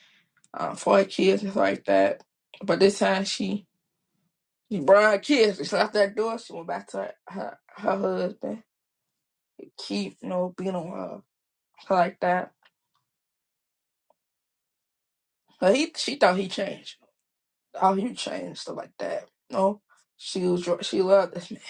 um, 0.53 0.75
for 0.77 0.98
her 1.00 1.06
kids 1.06 1.44
stuff 1.44 1.56
like 1.58 1.86
that. 1.86 2.24
But 2.63 2.79
this 2.79 3.00
time 3.00 3.25
she 3.25 3.68
she 4.72 4.82
brought 4.82 5.13
her 5.13 5.20
kids. 5.20 5.68
She 5.68 5.75
left 5.75 5.94
that 5.94 6.15
door. 6.15 6.39
She 6.39 6.53
went 6.53 6.68
back 6.68 6.88
to 6.89 6.98
her 7.00 7.13
her, 7.29 7.60
her 7.77 7.98
husband. 7.98 8.63
Keep 9.77 10.18
you 10.22 10.29
know 10.29 10.53
being 10.58 10.75
on 10.75 10.91
her 11.89 11.96
like 11.96 12.20
that. 12.22 12.53
But 15.60 15.75
he 15.75 15.94
she 15.98 16.15
thought 16.18 16.38
he 16.38 16.50
changed. 16.50 16.98
Oh, 17.82 17.94
he 17.96 18.13
changed 18.13 18.62
stuff 18.62 18.77
like 18.77 18.94
that. 19.00 19.25
No, 19.51 19.82
she 20.18 20.41
was 20.48 20.68
she 20.84 21.01
loved 21.01 21.36
this 21.36 21.51
man. 21.51 21.62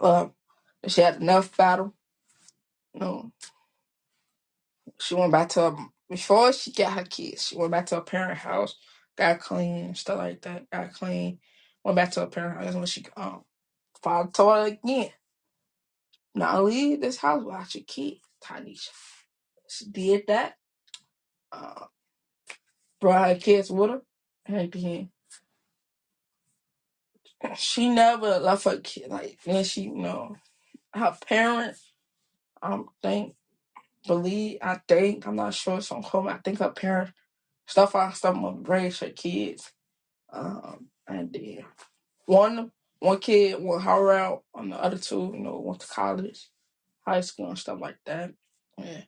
Love. 0.00 0.32
She 0.88 1.00
had 1.02 1.20
enough 1.20 1.56
battle. 1.56 1.94
No, 2.94 3.24
She 5.00 5.14
went 5.14 5.32
back 5.32 5.50
to 5.50 5.60
her, 5.72 5.76
before 6.10 6.52
she 6.52 6.72
got 6.72 6.94
her 6.94 7.04
kids. 7.04 7.48
She 7.48 7.56
went 7.56 7.72
back 7.72 7.86
to 7.86 7.96
her 7.96 8.00
parent 8.02 8.38
house, 8.38 8.76
got 9.16 9.40
clean, 9.40 9.94
stuff 9.94 10.18
like 10.18 10.42
that. 10.42 10.70
Got 10.70 10.94
clean. 10.94 11.38
Went 11.84 11.96
back 11.96 12.12
to 12.12 12.20
her 12.22 12.26
parent 12.26 12.62
house. 12.64 12.74
When 12.74 12.86
she 12.86 13.04
um 13.16 13.44
father 14.02 14.30
told 14.32 14.56
her 14.56 14.66
again, 14.66 15.10
not 16.34 16.64
leave 16.64 17.00
this 17.02 17.18
house 17.18 17.44
without 17.44 17.74
your 17.74 17.84
kid, 17.86 18.18
Tanisha. 18.44 18.90
She 19.68 19.86
did 19.90 20.24
that. 20.28 20.56
Uh, 21.52 21.86
brought 23.00 23.28
her 23.28 23.36
kids 23.36 23.70
with 23.70 23.90
her. 23.90 24.02
And 24.46 24.58
again, 24.62 25.10
she 27.56 27.88
never 27.90 28.38
left 28.40 28.64
her 28.64 28.78
kid. 28.80 29.10
Like 29.10 29.38
then 29.44 29.64
she, 29.64 29.82
you 29.82 29.96
know, 29.96 30.36
her 30.94 31.16
parents. 31.28 31.92
Um, 32.62 32.88
think. 33.02 33.34
Believe, 34.06 34.58
I 34.62 34.80
think, 34.88 35.26
I'm 35.26 35.36
not 35.36 35.54
sure, 35.54 35.80
I'm 35.90 36.02
home. 36.02 36.28
I 36.28 36.38
think 36.38 36.58
her 36.58 36.70
parents, 36.70 37.12
stuff 37.66 37.94
I 37.94 38.12
stuff 38.12 38.36
with 38.40 38.68
raise 38.68 39.00
her 39.00 39.10
kids. 39.10 39.72
Um, 40.32 40.88
and 41.06 41.32
then 41.32 41.64
one 42.26 42.72
one 43.00 43.18
kid 43.18 43.62
went 43.62 43.82
her 43.82 44.12
out, 44.12 44.44
on 44.54 44.70
the 44.70 44.76
other 44.82 44.98
two, 44.98 45.32
you 45.34 45.40
know, 45.40 45.60
went 45.60 45.80
to 45.80 45.86
college, 45.86 46.48
high 47.06 47.20
school, 47.20 47.50
and 47.50 47.58
stuff 47.58 47.78
like 47.80 47.98
that. 48.06 48.32
Yeah. 48.78 49.02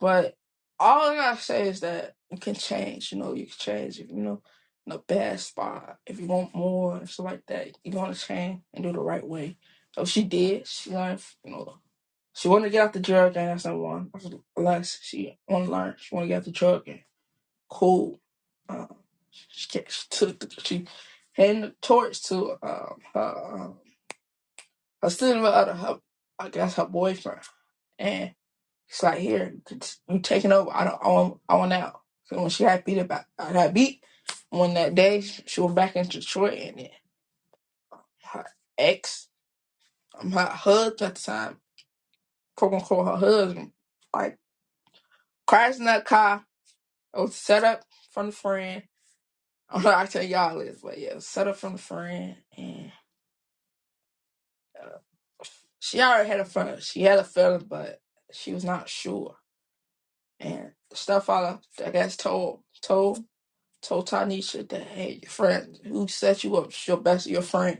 But 0.00 0.36
all 0.78 1.10
I 1.10 1.16
gotta 1.16 1.40
say 1.40 1.68
is 1.68 1.80
that 1.80 2.14
you 2.30 2.38
can 2.38 2.54
change. 2.54 3.12
You 3.12 3.18
know, 3.18 3.34
you 3.34 3.46
can 3.46 3.54
change. 3.58 4.00
If 4.00 4.08
you 4.08 4.16
know, 4.16 4.42
in 4.86 4.92
a 4.92 4.98
bad 4.98 5.40
spot, 5.40 5.98
if 6.06 6.18
you 6.18 6.26
want 6.26 6.54
more 6.54 6.96
and 6.96 7.08
stuff 7.08 7.26
like 7.26 7.46
that, 7.48 7.76
you 7.84 7.92
want 7.92 8.14
to 8.14 8.20
change 8.26 8.62
and 8.74 8.82
do 8.82 8.92
the 8.92 9.00
right 9.00 9.26
way. 9.26 9.58
So 9.94 10.04
she 10.04 10.24
did. 10.24 10.66
She 10.66 10.90
learned. 10.90 11.22
You 11.44 11.52
know, 11.52 11.78
she 12.34 12.48
wanted 12.48 12.66
to 12.66 12.70
get 12.72 12.84
out 12.84 12.92
the 12.94 13.00
drug 13.00 13.34
game. 13.34 13.46
That's 13.46 13.64
number 13.66 13.82
one. 13.82 14.10
Unless 14.56 15.00
she 15.02 15.38
want 15.48 15.66
to 15.66 15.72
learn, 15.72 15.96
she 15.98 16.14
want 16.14 16.24
to 16.24 16.28
get 16.28 16.38
out 16.38 16.44
the 16.44 16.52
drug 16.52 16.86
game. 16.86 17.04
Cool. 17.70 18.20
Um, 18.68 18.88
she, 19.30 19.68
she 19.88 20.04
took. 20.10 20.40
The, 20.40 20.50
she 20.64 20.86
handed 21.34 21.72
the 21.72 21.76
torch 21.82 22.22
to 22.24 22.56
um, 22.62 22.96
her 23.14 23.54
um, 23.54 23.78
her 25.02 25.10
student 25.10 25.44
her 25.44 26.00
I 26.38 26.50
guess 26.50 26.76
her 26.76 26.86
boyfriend, 26.86 27.42
and 27.98 28.34
it's 28.88 29.02
like 29.02 29.18
here, 29.20 29.54
you 30.08 30.20
taking 30.20 30.52
over. 30.52 30.70
I 30.74 30.84
don't. 30.84 31.00
I 31.02 31.08
want. 31.08 31.40
I 31.48 31.56
want 31.56 31.72
out. 31.74 32.00
So 32.24 32.40
when 32.40 32.50
she 32.50 32.64
got 32.64 32.84
beat 32.84 32.98
about, 32.98 33.24
I 33.38 33.52
got 33.52 33.74
beat. 33.74 34.02
When 34.50 34.74
that 34.74 34.94
day 34.94 35.20
she 35.22 35.60
went 35.60 35.76
back 35.76 35.96
into 35.96 36.20
Detroit, 36.20 36.58
and 36.58 36.78
then 36.78 36.88
her 38.32 38.46
ex, 38.78 39.28
um, 40.20 40.32
her 40.32 40.46
husband 40.46 41.02
at 41.02 41.16
the 41.16 41.22
time, 41.22 41.58
quote 42.56 42.74
unquote, 42.74 43.06
her 43.06 43.16
husband, 43.16 43.72
like 44.14 44.38
crashed 45.46 45.80
in 45.80 45.86
that 45.86 46.04
car. 46.06 46.44
It 47.16 47.20
was 47.20 47.36
set 47.36 47.64
up 47.64 47.84
from 48.12 48.26
the 48.26 48.32
friend. 48.32 48.82
I'm 49.70 49.82
not 49.82 50.10
tell 50.10 50.22
y'all 50.24 50.58
this, 50.60 50.80
but 50.82 50.98
yeah, 50.98 51.18
set 51.20 51.48
up 51.48 51.56
from 51.56 51.74
the 51.74 51.78
friend, 51.78 52.36
and 52.56 52.92
uh, 54.82 54.98
she 55.80 56.00
already 56.02 56.28
had 56.28 56.40
a 56.40 56.44
feeling. 56.46 56.78
She 56.80 57.02
had 57.02 57.18
a 57.20 57.24
feeling, 57.24 57.66
but 57.68 58.00
she 58.32 58.54
was 58.54 58.64
not 58.64 58.88
sure. 58.88 59.36
And 60.40 60.72
the 60.90 60.96
stuff 60.96 61.30
I, 61.30 61.58
I 61.84 61.90
guess, 61.90 62.16
told 62.16 62.60
told 62.82 63.20
told 63.82 64.08
Tanisha 64.08 64.68
that 64.68 64.82
hey, 64.82 65.20
your 65.22 65.30
friend 65.30 65.78
who 65.86 66.08
set 66.08 66.44
you 66.44 66.56
up, 66.56 66.72
your 66.86 66.98
best 66.98 67.26
your 67.26 67.42
friend 67.42 67.78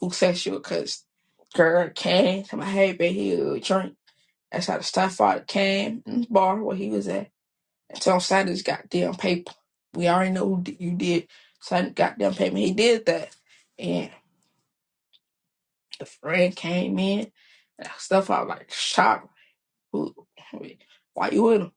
who 0.00 0.10
set 0.10 0.44
you 0.46 0.56
up, 0.56 0.62
cause 0.64 1.04
girl 1.54 1.90
came 1.94 2.44
to 2.44 2.56
my 2.56 2.66
hey 2.66 2.92
baby, 2.92 3.14
he 3.32 3.36
would 3.36 3.62
drink. 3.62 3.94
That's 4.52 4.68
how 4.68 4.78
the 4.78 4.84
stepfather 4.84 5.42
came 5.42 6.04
in 6.06 6.22
the 6.22 6.28
bar 6.30 6.62
where 6.62 6.76
he 6.76 6.90
was 6.90 7.08
at 7.08 7.30
and 7.90 8.00
told 8.00 8.16
him 8.16 8.20
sign 8.20 8.46
this 8.46 8.62
goddamn 8.62 9.14
paper. 9.16 9.52
We 9.94 10.08
already 10.08 10.32
know 10.32 10.46
who 10.56 10.64
you 10.78 10.92
did 10.92 11.28
sign 11.60 11.86
the 11.86 11.90
goddamn 11.92 12.34
paper. 12.34 12.56
He 12.58 12.72
did 12.72 13.06
that, 13.06 13.36
and 13.78 14.10
the 16.00 16.06
friend 16.06 16.54
came 16.56 16.98
in 16.98 17.32
and 17.78 17.88
stuff. 17.98 18.30
Was 18.30 18.48
like 18.48 18.72
shocked. 18.72 19.28
Who? 19.92 20.14
Why 21.14 21.30
you 21.30 21.44
with 21.44 21.62
him? 21.62 21.72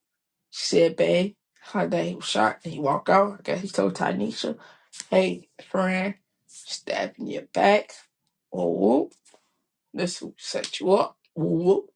She 0.52 0.68
said, 0.78 0.96
babe, 0.96 1.36
her 1.74 1.88
day 1.88 2.10
he 2.10 2.16
was 2.16 2.26
shocked 2.26 2.66
and 2.66 2.74
he 2.74 2.80
walked 2.80 3.10
out. 3.10 3.40
I 3.40 3.42
guess 3.44 3.62
he 3.62 3.68
told 3.70 3.96
Tanisha, 3.96 4.58
hey, 5.10 5.50
friend, 5.70 6.16
stabbing 6.48 7.28
your 7.28 7.44
back. 7.54 7.92
Oh, 8.54 9.12
this 9.94 10.22
will 10.22 10.36
set 10.38 10.80
you 10.82 10.94
up. 10.94 11.18
Whoop. 11.36 11.92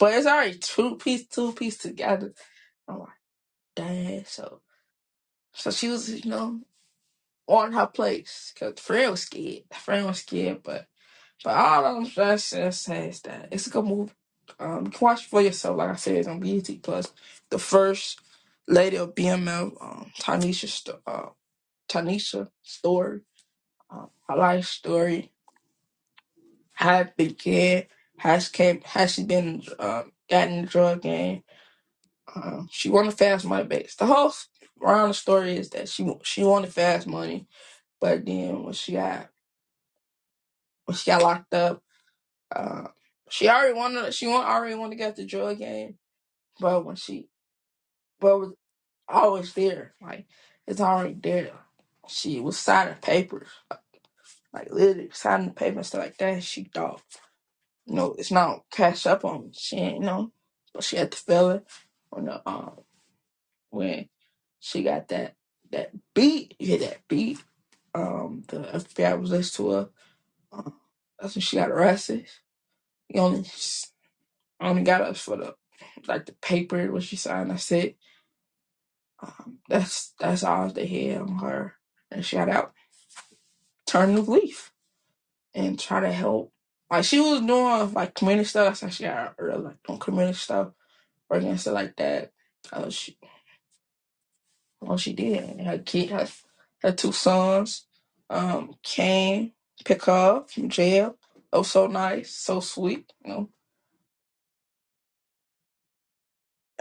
But 0.00 0.14
it's 0.14 0.26
already 0.26 0.58
two 0.58 0.96
piece, 0.96 1.26
two 1.28 1.52
piece 1.52 1.78
together. 1.78 2.34
I'm 2.88 3.00
like, 3.00 3.08
dang. 3.76 4.24
So, 4.26 4.60
so 5.54 5.70
she 5.72 5.88
was, 5.88 6.24
you 6.24 6.30
know, 6.30 6.60
on 7.48 7.72
her 7.72 7.86
place 7.86 8.52
because 8.54 8.80
friend 8.80 9.12
was 9.12 9.22
scared. 9.22 9.64
The 9.70 9.76
friend 9.76 10.06
was 10.06 10.20
scared, 10.20 10.62
but 10.62 10.86
but 11.44 11.56
all 11.56 11.86
I'm 11.86 12.06
just 12.06 12.52
to 12.52 12.72
say 12.72 13.08
is 13.10 13.22
that 13.22 13.48
it's 13.52 13.68
a 13.68 13.70
good 13.70 13.86
movie. 13.86 14.12
Um, 14.60 14.86
you 14.86 14.92
can 14.92 15.00
watch 15.06 15.24
it 15.24 15.30
for 15.30 15.42
yourself. 15.42 15.78
Like 15.78 15.90
I 15.90 15.96
said, 15.96 16.16
it's 16.16 16.28
on 16.28 16.40
BET 16.40 16.68
Plus. 16.82 17.12
The 17.50 17.58
first 17.58 18.20
lady 18.68 18.96
of 18.96 19.14
BMF, 19.14 19.76
um, 19.82 20.12
Tanisha, 20.20 20.98
uh, 21.06 21.28
Tanisha 21.88 22.48
story, 22.62 23.22
um, 23.90 24.10
her 24.28 24.36
life 24.36 24.66
story, 24.66 25.32
how 26.74 27.00
it 27.00 27.16
began, 27.16 27.84
she 28.38 28.52
came, 28.52 28.82
how 28.84 29.06
she 29.06 29.24
been 29.24 29.62
uh, 29.78 30.04
got 30.30 30.48
in 30.48 30.62
the 30.62 30.68
drug 30.68 31.02
game. 31.02 31.42
Um, 32.34 32.68
she 32.72 32.90
wanted 32.90 33.14
fast 33.14 33.46
money 33.46 33.64
base. 33.64 33.96
The 33.96 34.06
whole 34.06 34.32
round 34.80 35.10
of 35.10 35.16
story 35.16 35.56
is 35.56 35.70
that 35.70 35.88
she 35.88 36.10
she 36.24 36.44
wanted 36.44 36.72
fast 36.72 37.06
money, 37.06 37.46
but 38.00 38.26
then 38.26 38.64
when 38.64 38.74
she 38.74 38.92
got 38.92 39.28
when 40.86 40.96
she 40.96 41.10
got 41.10 41.22
locked 41.22 41.54
up, 41.54 41.82
uh, 42.54 42.88
she 43.30 43.48
already 43.48 43.74
wanted 43.74 44.14
she 44.14 44.28
want, 44.28 44.48
already 44.48 44.74
wanted 44.76 44.92
to 44.92 44.96
get 44.98 45.16
the 45.16 45.26
drug 45.26 45.58
game, 45.58 45.96
but 46.60 46.84
when 46.86 46.96
she 46.96 47.28
but 48.20 48.38
was 48.40 48.52
always 49.08 49.54
there, 49.54 49.94
like 50.02 50.26
it's 50.66 50.80
already 50.80 51.14
there. 51.14 51.52
She 52.08 52.40
was 52.40 52.58
signing 52.58 52.96
papers, 53.02 53.48
like 54.52 54.70
literally 54.72 55.10
signing 55.12 55.48
the 55.48 55.54
papers 55.54 55.76
and 55.78 55.86
stuff 55.86 56.02
like 56.02 56.18
that. 56.18 56.42
She 56.44 56.64
thought. 56.64 57.02
You 57.86 57.94
know, 57.94 58.14
it's 58.18 58.32
not 58.32 58.64
cash 58.72 59.06
up 59.06 59.24
on. 59.24 59.52
She 59.54 59.76
ain't 59.76 60.00
you 60.00 60.06
know, 60.06 60.32
but 60.74 60.84
she 60.84 60.96
had 60.96 61.12
to 61.12 61.18
feel 61.18 61.50
it 61.50 61.66
when 62.10 62.26
the 62.26 62.48
um 62.48 62.80
when 63.70 64.08
she 64.60 64.82
got 64.84 65.08
that 65.08 65.34
that 65.72 65.92
beat. 66.14 66.56
You 66.58 66.68
hear 66.68 66.78
that 66.80 67.08
beat? 67.08 67.40
Um, 67.94 68.44
the 68.48 68.58
FBI 68.58 69.20
was 69.20 69.30
listening 69.32 69.68
to 69.68 69.72
her. 69.74 69.90
Um, 70.52 70.74
that's 71.20 71.36
when 71.36 71.42
she 71.42 71.56
got 71.56 71.70
arrested. 71.70 72.26
He 73.08 73.18
only 73.18 73.46
only 74.60 74.82
got 74.82 75.02
us 75.02 75.20
for 75.20 75.36
the 75.36 75.54
like 76.08 76.26
the 76.26 76.32
paper 76.34 76.92
what 76.92 77.02
she 77.04 77.16
signed. 77.16 77.50
That's 77.50 77.72
it. 77.72 77.96
Um, 79.22 79.58
that's 79.68 80.14
that's 80.20 80.44
all 80.44 80.68
they 80.70 80.86
had 80.86 81.22
on 81.22 81.36
her, 81.38 81.76
and 82.10 82.24
she 82.24 82.36
got 82.36 82.48
out, 82.50 82.72
turn 83.86 84.14
the 84.16 84.22
leaf, 84.22 84.72
and 85.54 85.78
try 85.78 86.00
to 86.00 86.12
help. 86.12 86.51
Like 86.92 87.04
she 87.06 87.20
was 87.20 87.42
doing 87.42 87.94
like 87.94 88.14
community 88.14 88.46
stuff. 88.48 88.68
That's 88.68 88.82
how 88.82 88.90
she 88.90 89.04
got 89.04 89.36
early, 89.38 89.64
like 89.64 89.84
doing 89.86 90.00
community 90.00 90.38
stuff 90.38 90.68
working 91.30 91.50
and 91.50 91.60
stuff 91.60 91.74
like 91.74 91.96
that. 91.96 92.32
Oh 92.72 92.90
she, 92.90 93.18
well, 94.80 94.98
she 94.98 95.12
did. 95.12 95.44
And 95.44 95.66
her 95.66 95.78
kid, 95.78 96.10
her, 96.10 96.28
her 96.82 96.92
two 96.92 97.12
sons, 97.12 97.86
um, 98.30 98.74
came 98.82 99.52
pick 99.84 100.08
up 100.08 100.50
from 100.50 100.68
jail. 100.68 101.16
Oh, 101.52 101.62
so 101.64 101.86
nice, 101.88 102.32
so 102.32 102.60
sweet. 102.60 103.12
You 103.24 103.30
know, 103.32 103.50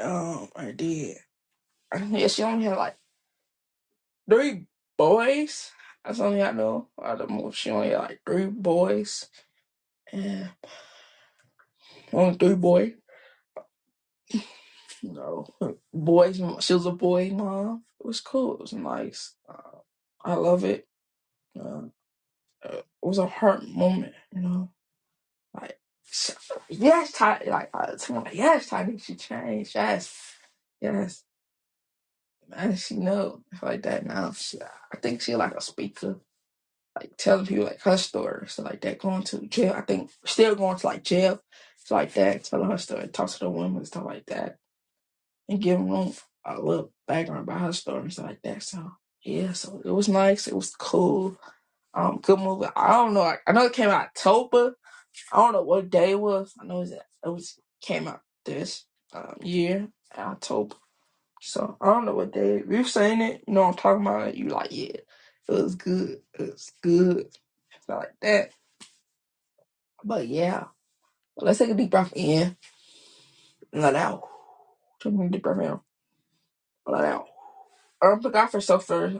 um, 0.04 0.50
I 0.56 0.72
did. 0.72 1.18
Yeah, 2.10 2.28
she 2.28 2.44
only 2.44 2.66
had 2.66 2.78
like 2.78 2.98
three 4.30 4.66
boys. 4.98 5.72
That's 6.06 6.20
only 6.20 6.42
I 6.44 6.52
know. 6.52 6.88
Out 7.04 7.22
of 7.22 7.28
the 7.28 7.34
movie, 7.34 7.56
she 7.56 7.72
only 7.72 7.90
had 7.90 8.00
like 8.00 8.22
three 8.26 8.48
boys, 8.48 9.28
only 12.14 12.38
three. 12.38 12.96
You 15.02 15.14
know, 15.14 15.48
boys. 15.94 16.42
She 16.60 16.74
was 16.74 16.86
a 16.86 16.92
boy 16.92 17.30
mom. 17.32 17.84
It 18.00 18.06
was 18.08 18.22
cool. 18.22 18.56
It 18.56 18.60
was 18.62 18.74
nice. 18.74 19.36
Uh, 19.50 19.80
I 20.24 20.34
love 20.36 20.64
it. 20.66 20.88
Uh, 21.60 21.84
uh, 22.64 22.78
it 22.78 22.86
was 23.02 23.18
a 23.18 23.28
hurt 23.28 23.68
moment, 23.68 24.14
you 24.34 24.42
know. 24.42 24.70
Like, 25.54 25.80
yes, 26.70 27.12
Ty, 27.14 27.44
like, 27.48 27.70
uh, 27.74 27.98
someone 27.98 28.26
like, 28.26 28.36
yes, 28.36 28.68
Tiny, 28.68 28.98
she 28.98 29.16
changed. 29.16 29.76
Yes, 29.76 30.14
yes. 30.82 31.24
Man, 32.50 32.76
she 32.76 32.96
know 32.98 33.42
like 33.62 33.84
that 33.84 34.06
now. 34.06 34.32
She, 34.34 34.60
I 34.62 34.98
think 34.98 35.22
she 35.22 35.36
like 35.36 35.56
a 35.56 35.62
speaker, 35.62 36.20
like 37.00 37.12
telling 37.18 37.46
people 37.46 37.66
like 37.66 37.82
her 37.82 37.98
story, 37.98 38.48
so 38.50 38.64
like 38.64 38.82
that. 38.82 39.00
Going 39.00 39.24
to 39.24 39.48
jail, 39.48 39.74
I 39.76 39.82
think 39.82 40.12
still 40.26 40.56
going 40.56 40.78
to 40.78 40.88
like 40.88 41.04
jail, 41.04 41.42
so 41.78 41.96
like 41.96 42.14
that, 42.16 42.46
telling 42.46 42.70
her 42.72 42.78
story, 42.78 43.08
talk 43.10 43.30
to 43.32 43.40
the 43.40 43.50
women 43.50 43.86
stuff 43.86 44.06
like 44.06 44.26
that, 44.28 44.58
and 45.50 45.62
giving 45.62 45.90
them 45.92 46.14
a 46.46 46.60
little 46.62 46.92
background 47.08 47.44
about 47.44 47.62
her 47.62 47.74
story 47.74 48.02
and 48.02 48.14
stuff 48.14 48.28
like 48.28 48.42
that. 48.44 48.64
So 48.64 48.94
yeah, 49.24 49.54
so 49.54 49.82
it 49.86 49.92
was 49.92 50.10
nice. 50.10 50.48
It 50.48 50.56
was 50.56 50.76
cool. 50.76 51.38
Um, 51.94 52.20
good 52.22 52.40
movie. 52.40 52.68
I 52.76 52.90
don't 52.94 53.14
know. 53.16 53.22
I, 53.24 53.38
I 53.48 53.54
know 53.54 53.66
it 53.66 53.74
came 53.74 53.90
out 53.90 54.04
October. 54.04 54.76
I 55.34 55.38
don't 55.38 55.54
know 55.54 55.64
what 55.64 55.92
day 55.92 56.12
it 56.12 56.20
was. 56.22 56.54
I 56.62 56.66
know 56.66 56.78
it 56.78 56.82
was, 56.82 56.92
it 56.94 57.02
was 57.26 57.60
came 57.82 58.08
out 58.08 58.22
this 58.46 58.86
um, 59.14 59.38
year 59.44 59.90
October. 60.18 60.76
So 61.42 61.78
I 61.82 61.88
don't 61.88 62.06
know 62.06 62.16
what 62.16 62.34
day. 62.34 62.58
If 62.58 62.66
you've 62.72 62.90
seen 62.90 63.22
it, 63.22 63.44
you 63.48 63.54
know 63.54 63.64
what 63.64 63.70
I'm 63.70 63.76
talking 63.76 64.08
about. 64.08 64.38
You 64.38 64.50
like, 64.50 64.70
yeah, 64.72 64.98
it 65.50 65.64
was 65.64 65.76
good. 65.76 66.22
It 66.40 66.42
was 66.42 66.72
good. 66.82 67.28
Stuff 67.82 68.00
like 68.00 68.16
that. 68.22 68.52
But 70.04 70.28
yeah, 70.28 70.66
let's 71.38 71.60
take 71.60 71.72
a 71.72 71.76
deep 71.76 71.92
breath 71.92 72.14
in. 72.16 72.58
let 73.74 73.96
out. 73.96 74.24
Take 75.02 75.14
a 75.14 75.30
deep 75.30 75.44
breath 75.44 75.60
in. 75.62 75.80
Let 76.88 77.06
out. 77.06 77.28
Um, 78.02 78.20
look 78.22 78.36
out 78.36 78.52
for 78.52 78.58
yourself 78.58 78.86
first. 78.86 79.18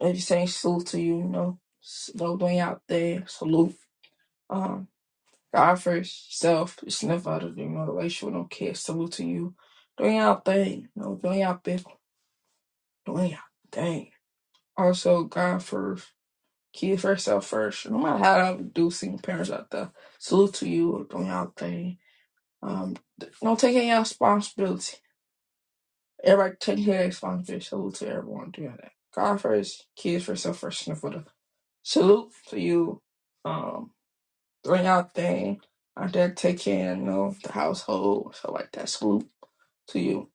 If 0.00 0.16
you're 0.16 0.16
saying 0.16 0.48
salute 0.48 0.86
to 0.88 1.00
you, 1.00 1.18
you 1.18 1.24
know, 1.24 1.58
slow 1.80 2.36
doing 2.36 2.60
out 2.60 2.82
there, 2.88 3.24
salute. 3.26 3.74
Um, 4.50 4.88
God 5.54 5.76
first, 5.76 6.38
self, 6.38 6.78
it's 6.84 7.02
never 7.04 7.30
out 7.30 7.44
of 7.44 7.58
you 7.58 7.68
know, 7.68 7.84
relationship, 7.86 8.34
no 8.34 8.44
kids, 8.44 8.80
salute 8.80 9.12
to 9.14 9.24
you. 9.26 9.54
Doing 9.98 10.18
out 10.18 10.44
thing, 10.46 10.88
you 10.96 11.02
know, 11.02 11.20
doing 11.22 11.42
out 11.42 11.64
big, 11.64 11.84
doing 13.06 13.34
out 13.34 13.40
thing. 13.72 14.11
Also, 14.82 15.24
God 15.24 15.62
first, 15.62 16.12
kids 16.74 17.02
first, 17.02 17.26
self 17.26 17.46
first. 17.46 17.90
No 17.90 17.98
matter 17.98 18.18
how 18.24 18.54
I 18.54 18.56
do 18.62 18.90
single 18.90 19.20
parents 19.20 19.50
out 19.50 19.70
there, 19.70 19.92
salute 20.18 20.54
to 20.56 20.68
you, 20.68 21.06
doing 21.10 21.28
out 21.30 21.56
thing. 21.56 21.98
Um, 22.62 22.96
don't 23.42 23.58
take 23.60 23.76
any 23.76 23.98
responsibility. 23.98 24.98
Everybody 26.24 26.56
taking 26.60 26.84
care 26.86 27.02
of 27.02 27.06
responsibility. 27.08 27.64
Salute 27.66 27.94
to 27.96 28.08
everyone 28.08 28.50
doing 28.52 28.76
that. 28.80 28.92
God 29.14 29.40
first, 29.40 29.86
kids 29.96 30.24
first, 30.24 30.44
self 30.44 30.58
first, 30.58 30.88
and 30.88 30.98
for 30.98 31.10
the 31.10 31.24
salute 31.82 32.32
to 32.50 32.60
you. 32.60 33.02
Um, 33.44 33.92
doing 34.64 34.84
your 34.84 35.10
thing. 35.14 35.60
Our 35.96 36.08
dad 36.08 36.36
take 36.36 36.60
care, 36.60 36.94
you 36.96 37.02
know, 37.02 37.34
the 37.42 37.52
household, 37.52 38.36
so 38.40 38.52
like 38.52 38.72
that. 38.72 38.88
Salute 38.88 39.28
to 39.88 40.00
you. 40.00 40.30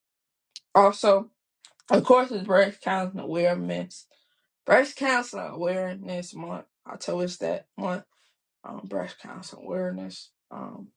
Also, 0.75 1.29
of 1.91 2.03
course, 2.05 2.31
it's 2.31 2.45
breast 2.47 2.81
cancer 2.81 3.21
awareness. 3.21 4.06
Breast 4.67 4.97
cancer 4.97 5.39
awareness 5.39 6.35
month. 6.35 6.67
October 6.89 7.27
that 7.27 7.67
month. 7.79 8.05
Um, 8.65 8.81
breast 8.85 9.19
cancer 9.21 9.57
awareness. 9.57 10.31
Um, 10.51 10.89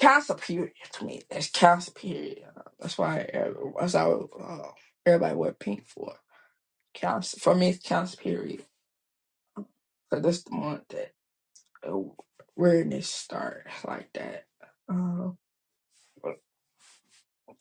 cancer 0.00 0.34
period 0.34 0.72
to 0.94 1.04
me. 1.06 1.22
It's 1.30 1.50
cancer 1.50 1.92
period. 1.92 2.40
That's 2.80 2.98
why. 2.98 3.28
That's 3.80 3.94
how 3.94 4.28
uh, 4.40 4.68
everybody 5.06 5.36
wear 5.36 5.52
pink 5.52 5.86
for 5.86 6.14
cancer. 6.94 7.40
For 7.40 7.54
me, 7.54 7.70
it's 7.70 7.80
cancer 7.86 8.16
period. 8.18 8.64
So 10.12 10.20
that's 10.20 10.44
the 10.44 10.52
month 10.56 10.84
that 10.90 11.12
awareness 12.56 13.08
starts 13.08 13.84
like 13.86 14.12
that. 14.14 14.44
Um, 14.88 15.38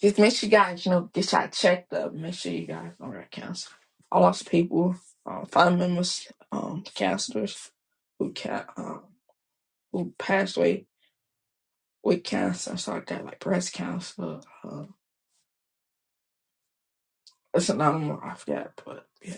just 0.02 0.20
make 0.20 0.34
sure 0.36 0.48
you 0.50 0.52
guys, 0.58 0.86
you 0.86 0.92
know, 0.92 1.10
get 1.14 1.32
y'all 1.32 1.48
checked 1.50 1.94
up. 1.94 2.14
Make 2.14 2.36
sure 2.36 2.52
you 2.54 2.68
guys 2.68 2.94
don't 3.00 3.14
got 3.14 3.32
cancer. 3.32 3.70
I 4.12 4.19
lost 4.19 4.50
people, 4.50 4.95
um, 5.26 5.45
family 5.47 5.80
members, 5.88 6.28
um, 6.52 6.84
counselors 6.95 7.71
who 8.19 8.34
um, 8.78 9.04
who 9.93 10.13
passed 10.19 10.58
away 10.58 10.88
with 12.04 12.24
cancer 12.24 12.71
and 12.71 12.80
stuff 12.80 12.95
like 12.95 13.08
that, 13.08 13.26
like 13.26 13.39
breast 13.39 13.74
cancer. 13.74 14.41
Uh, 14.63 14.86
it's 17.54 17.69
another 17.69 18.00
one 18.00 18.19
I 18.24 18.36
forgot, 18.36 18.74
but 18.86 19.08
yeah, 19.24 19.36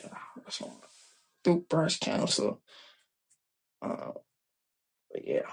through 1.44 1.66
breast 1.70 2.02
cancer. 2.02 2.54
Uh, 3.82 4.12
but 5.12 5.28
yeah. 5.28 5.44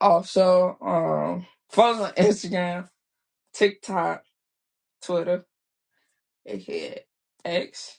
Also, 0.00 0.78
um, 0.82 1.46
follow 1.70 2.04
us 2.04 2.12
on 2.18 2.24
Instagram, 2.24 2.88
TikTok, 3.54 4.24
Twitter, 5.02 5.46
aka 6.46 7.04
X. 7.44 7.98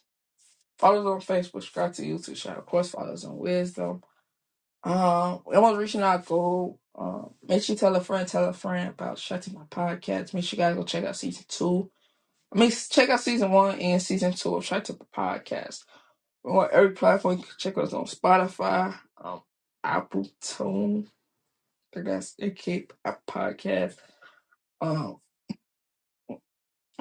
Follow 0.77 1.17
us 1.17 1.29
on 1.29 1.35
Facebook, 1.35 1.51
subscribe 1.51 1.93
to 1.93 2.01
YouTube 2.01 2.35
channel. 2.35 2.59
Of 2.59 2.65
course, 2.65 2.89
follow 2.89 3.13
us 3.13 3.25
on 3.25 3.37
Wisdom. 3.37 4.01
Um, 4.83 5.41
almost 5.45 5.77
reaching 5.77 6.03
our 6.03 6.17
goal. 6.17 6.79
Um, 6.95 7.35
make 7.47 7.63
sure 7.63 7.73
you 7.75 7.79
tell 7.79 7.95
a 7.95 8.01
friend, 8.01 8.27
tell 8.27 8.45
a 8.45 8.53
friend 8.53 8.89
about 8.89 9.19
Shutting 9.19 9.53
My 9.53 9.63
Podcast. 9.65 10.33
Make 10.33 10.43
sure 10.43 10.57
you 10.57 10.63
guys 10.63 10.75
go 10.75 10.83
check 10.83 11.05
out 11.05 11.15
season 11.15 11.45
two. 11.47 11.91
I 12.53 12.59
mean, 12.59 12.71
check 12.71 13.09
out 13.09 13.19
season 13.19 13.51
one 13.51 13.79
and 13.79 14.01
season 14.01 14.33
two 14.33 14.55
of 14.55 14.65
Shut 14.65 14.85
the 14.85 14.97
Podcast. 15.15 15.83
We're 16.43 16.63
on 16.65 16.69
every 16.71 16.91
platform. 16.91 17.37
You 17.37 17.43
can 17.43 17.53
check 17.57 17.77
us 17.77 17.93
on 17.93 18.05
Spotify, 18.05 18.97
um, 19.23 19.41
Apple 19.83 20.27
Tune. 20.41 21.07
I 21.93 22.01
think 22.01 22.07
that's 22.07 22.35
Podcast. 23.27 23.97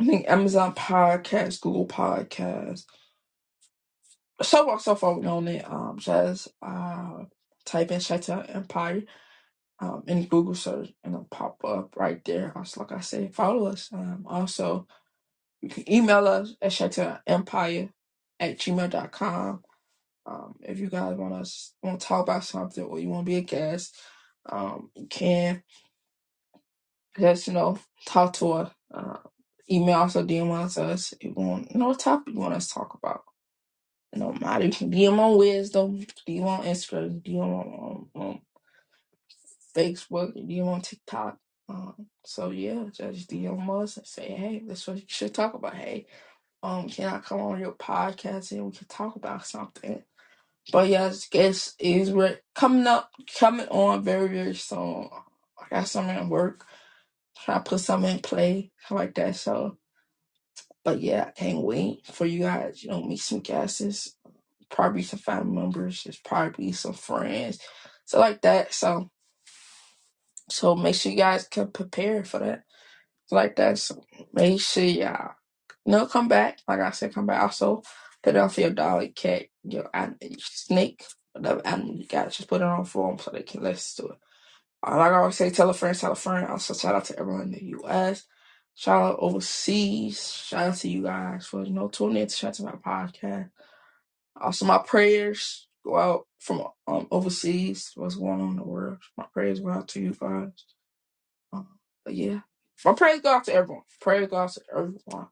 Um, 0.01 0.05
I 0.05 0.07
think 0.07 0.29
Amazon 0.29 0.75
Podcast, 0.75 1.61
Google 1.63 1.87
Podcast. 1.89 2.85
So 4.43 4.67
far, 4.67 4.81
so 4.81 4.95
far, 4.97 5.19
we 5.19 5.27
on 5.27 5.49
it. 5.49 5.65
Um, 5.71 5.99
just 5.99 6.49
uh, 6.63 7.25
type 7.67 7.91
in 7.93 8.01
Chi-Town 8.01 8.47
Empire 8.49 9.05
um, 9.81 10.05
in 10.07 10.25
Google 10.27 10.55
search 10.55 10.93
and 11.05 11.15
it'll 11.15 11.27
pop 11.31 11.65
up 11.65 11.97
right 11.97 12.25
there. 12.25 12.53
Also, 12.57 12.81
like 12.81 12.93
I 12.93 13.01
said, 13.01 13.35
follow 13.35 13.67
us. 13.67 13.91
Um, 13.93 14.25
also, 14.29 14.87
you 15.63 15.71
can 15.71 15.91
email 15.93 16.27
us 16.29 16.57
at 16.63 16.73
shutterempire 16.73 17.91
at 18.41 18.59
gmail.com. 18.59 19.63
Um, 20.27 20.57
if 20.63 20.79
you 20.79 20.89
guys 20.89 21.17
want 21.17 21.35
us 21.35 21.75
want 21.83 22.01
to 22.01 22.07
talk 22.07 22.23
about 22.25 22.45
something 22.45 22.85
or 22.85 23.01
you 23.01 23.09
want 23.09 23.27
to 23.27 23.31
be 23.31 23.37
a 23.39 23.43
guest, 23.43 23.97
um, 24.51 24.91
you 24.97 25.07
can 25.09 25.63
just 27.19 27.49
you 27.49 27.55
know 27.55 27.79
talk 28.07 28.35
to 28.35 28.53
us. 28.53 28.73
Email 29.71 30.01
also 30.01 30.25
DM 30.25 30.51
us 30.53 31.13
if 31.15 31.25
you 31.25 31.33
want 31.35 31.73
you 31.73 31.79
know 31.81 31.89
what 31.89 32.01
topic 32.01 32.35
you 32.35 32.41
want 32.41 32.55
us 32.55 32.69
to 32.69 32.75
talk 32.75 32.95
about. 32.95 33.25
You 34.15 34.21
know, 34.21 34.35
matter 34.35 34.67
you 34.67 34.73
can 34.73 34.93
DM 34.93 35.19
on 35.19 35.39
Wisdom, 35.39 36.07
DM 36.29 36.45
on 36.47 36.65
Instagram, 36.65 37.23
DM 37.23 37.41
on, 37.41 38.09
on, 38.15 38.23
on 38.23 38.43
Facebook, 39.77 40.37
DM 40.37 40.67
on 40.67 40.83
TikTok. 40.83 41.39
Um, 41.69 42.09
so 42.25 42.51
yeah, 42.51 42.85
just 42.93 43.31
DM 43.31 43.83
us 43.83 43.97
and 43.99 44.07
say, 44.07 44.31
hey, 44.33 44.63
this 44.67 44.81
is 44.83 44.89
what 44.89 44.97
you 44.99 45.05
should 45.09 45.35
talk 45.35 45.55
about. 45.55 45.75
Hey, 45.77 46.07
um, 46.63 46.89
can 46.89 47.15
I 47.15 47.19
come 47.21 47.41
on 47.41 47.61
your 47.61 47.73
podcast 47.73 48.53
and 48.53 48.67
we 48.67 48.73
can 48.73 48.89
talk 48.89 49.17
about 49.17 49.47
something? 49.47 50.03
But 50.73 50.89
yes, 50.89 51.29
guess 51.29 51.75
is 51.81 52.13
coming 52.55 52.87
up, 52.87 53.13
coming 53.39 53.69
on 53.69 54.03
very 54.05 54.29
very 54.29 54.55
soon. 54.55 55.11
I 55.61 55.69
got 55.71 55.89
something 55.89 56.17
at 56.17 56.29
work. 56.29 56.67
Try 57.45 57.57
to 57.57 57.61
put 57.63 57.81
something 57.81 58.11
in 58.17 58.21
play 58.21 58.73
like 58.91 59.15
that. 59.17 59.37
So, 59.37 59.79
but 60.85 61.01
yeah, 61.01 61.27
I 61.29 61.33
can't 61.33 61.63
wait 61.63 62.07
for 62.07 62.27
you 62.27 62.41
guys. 62.41 62.83
You 62.85 62.91
know, 62.91 63.03
meet 63.03 63.21
some 63.21 63.41
guests, 63.41 64.17
probably 64.71 65.03
some 65.03 65.21
family 65.21 65.57
members. 65.57 66.05
There's 66.05 66.19
probably 66.21 66.73
some 66.73 66.95
friends, 66.95 67.61
so 68.07 68.21
like 68.21 68.43
that. 68.43 68.75
So, 68.75 69.11
so 70.51 70.77
make 70.77 70.95
sure 70.97 71.13
you 71.13 71.19
guys 71.19 71.49
can 71.49 71.71
prepare 71.73 72.25
for 72.25 72.41
that. 72.41 72.61
like 73.33 73.57
that. 73.59 73.79
So 73.79 74.05
make 74.35 74.61
sure 74.63 74.85
y'all, 74.85 75.33
you 75.87 75.93
come 76.07 76.29
back. 76.29 76.61
Like 76.69 76.81
I 76.81 76.93
said, 76.93 77.15
come 77.15 77.27
back. 77.27 77.43
Also, 77.43 77.83
put 78.25 78.37
it 78.37 78.41
on 78.41 78.51
for 78.51 78.63
your 78.63 78.71
dog, 78.71 79.15
cat, 79.17 79.45
your 79.65 79.91
your 80.23 80.41
snake, 80.41 81.05
whatever 81.35 81.67
animal 81.67 81.97
you 81.97 82.07
got. 82.07 82.33
Just 82.33 82.49
put 82.49 82.63
it 82.63 82.67
on 82.69 82.87
for 82.87 83.11
them 83.11 83.21
so 83.21 83.33
they 83.33 83.45
can 83.45 83.63
listen 83.65 84.07
to 84.07 84.13
it. 84.15 84.21
Like 84.85 85.13
I 85.13 85.17
always 85.17 85.37
say, 85.37 85.51
tell 85.51 85.71
a 85.71 85.75
friend, 85.75 85.97
tell 85.97 86.13
a 86.13 86.17
friend. 86.17 86.47
Also, 86.49 86.75
shout 86.75 86.95
out 86.95 87.05
to 87.07 87.19
everyone 87.19 87.43
in 87.43 87.53
the 87.53 87.65
U.S. 87.67 88.25
Shout 88.75 89.03
out 89.03 89.19
overseas. 89.21 90.33
Shout 90.33 90.69
out 90.69 90.77
to 90.77 90.89
you 90.89 91.03
guys 91.03 91.47
for 91.47 91.65
you 91.65 91.73
know 91.73 91.89
tuning 91.89 92.23
in 92.23 92.29
to 92.29 92.35
shout 92.35 92.49
out 92.49 92.55
to 92.55 92.63
my 92.65 92.73
podcast. 92.73 93.51
Also, 94.41 94.65
my 94.65 94.79
prayers 94.79 95.69
go 95.85 95.99
out 95.99 96.27
from 96.39 96.65
um, 96.87 97.09
overseas. 97.11 97.93
What's 97.95 98.15
going 98.15 98.41
on 98.41 98.51
in 98.51 98.57
the 98.57 98.65
world? 98.65 98.99
My 99.19 99.27
prayers 99.33 99.61
go 99.61 99.71
out 99.71 99.89
to 99.89 100.01
you 100.01 100.15
guys. 100.19 100.53
Um, 101.53 101.69
but 102.05 102.15
yeah, 102.15 102.41
my 102.85 102.95
prayers 102.95 103.21
go 103.21 103.35
out 103.35 103.45
to 103.45 103.55
everyone. 103.55 103.83
Prayers 104.01 104.29
go 104.29 104.37
out 104.39 104.53
to 104.53 104.63
everyone. 104.73 105.29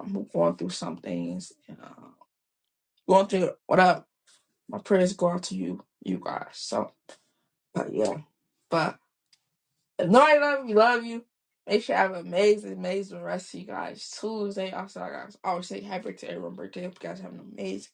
I'm 0.00 0.26
going 0.32 0.56
through 0.56 0.70
some 0.70 0.96
things, 0.96 1.52
uh, 1.70 2.08
going 3.08 3.26
through 3.26 3.50
whatever. 3.66 4.04
My 4.68 4.78
prayers 4.78 5.12
go 5.12 5.30
out 5.30 5.44
to 5.44 5.56
you, 5.56 5.84
you 6.02 6.20
guys. 6.24 6.46
So, 6.52 6.92
but 7.74 7.92
yeah, 7.92 8.18
but 8.70 8.98
if 9.98 10.08
nobody 10.10 10.40
love 10.40 10.68
you, 10.68 10.76
love 10.76 11.04
you. 11.04 11.24
Make 11.68 11.84
sure 11.84 11.96
you 11.96 12.02
have 12.02 12.12
an 12.12 12.26
amazing, 12.26 12.74
amazing 12.74 13.22
rest 13.22 13.54
of 13.54 13.60
you 13.60 13.66
guys. 13.66 14.16
Tuesday, 14.20 14.72
also, 14.72 15.02
I 15.02 15.10
guys 15.10 15.38
always 15.44 15.68
say 15.68 15.82
happy 15.82 16.04
birthday 16.10 16.28
to 16.28 16.32
everyone. 16.34 16.56
Birthday, 16.56 16.84
hope 16.84 16.98
you 17.02 17.08
guys 17.10 17.20
have 17.20 17.32
an 17.32 17.40
amazing, 17.54 17.90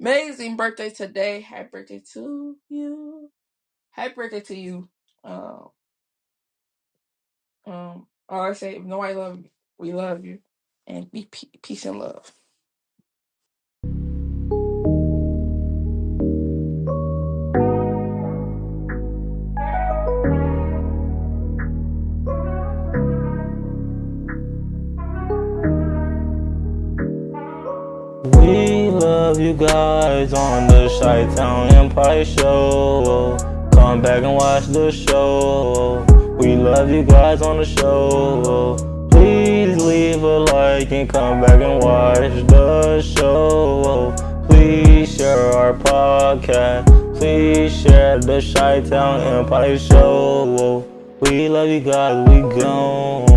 amazing 0.00 0.56
birthday 0.56 0.90
today. 0.90 1.40
Happy 1.42 1.68
birthday 1.72 2.02
to 2.14 2.56
you. 2.68 3.30
Happy 3.92 4.14
birthday 4.14 4.40
to 4.40 4.56
you. 4.56 4.88
Um, 5.24 5.68
um, 7.66 8.06
all 8.28 8.42
I 8.42 8.54
say 8.54 8.76
if 8.76 8.84
nobody 8.84 9.14
love 9.14 9.38
you, 9.38 9.50
we 9.78 9.92
love 9.94 10.24
you, 10.24 10.40
and 10.86 11.10
be 11.10 11.28
pe- 11.30 11.48
peace 11.62 11.86
and 11.86 11.98
love. 12.00 12.32
We 28.44 28.90
love 28.90 29.40
you 29.40 29.54
guys 29.54 30.34
on 30.34 30.66
the 30.66 30.94
Chi 31.00 31.34
Town 31.34 31.68
Empire 31.74 32.26
Show. 32.26 33.38
Come 33.72 34.02
back 34.02 34.22
and 34.22 34.34
watch 34.34 34.66
the 34.66 34.92
show. 34.92 36.04
We 36.38 36.54
love 36.54 36.90
you 36.90 37.04
guys 37.04 37.40
on 37.40 37.56
the 37.56 37.64
show. 37.64 38.76
Please 39.10 39.82
leave 39.82 40.22
a 40.22 40.40
like 40.40 40.92
and 40.92 41.08
come 41.08 41.40
back 41.40 41.58
and 41.62 41.82
watch 41.82 42.46
the 42.48 43.00
show. 43.00 44.14
Please 44.46 45.16
share 45.16 45.52
our 45.52 45.72
podcast. 45.72 47.16
Please 47.16 47.74
share 47.74 48.18
the 48.18 48.42
Chi 48.54 48.82
Town 48.82 49.20
Empire 49.22 49.78
show. 49.78 50.84
We 51.22 51.48
love 51.48 51.68
you 51.68 51.80
guys. 51.80 52.28
We 52.28 52.40
gone. 52.60 53.33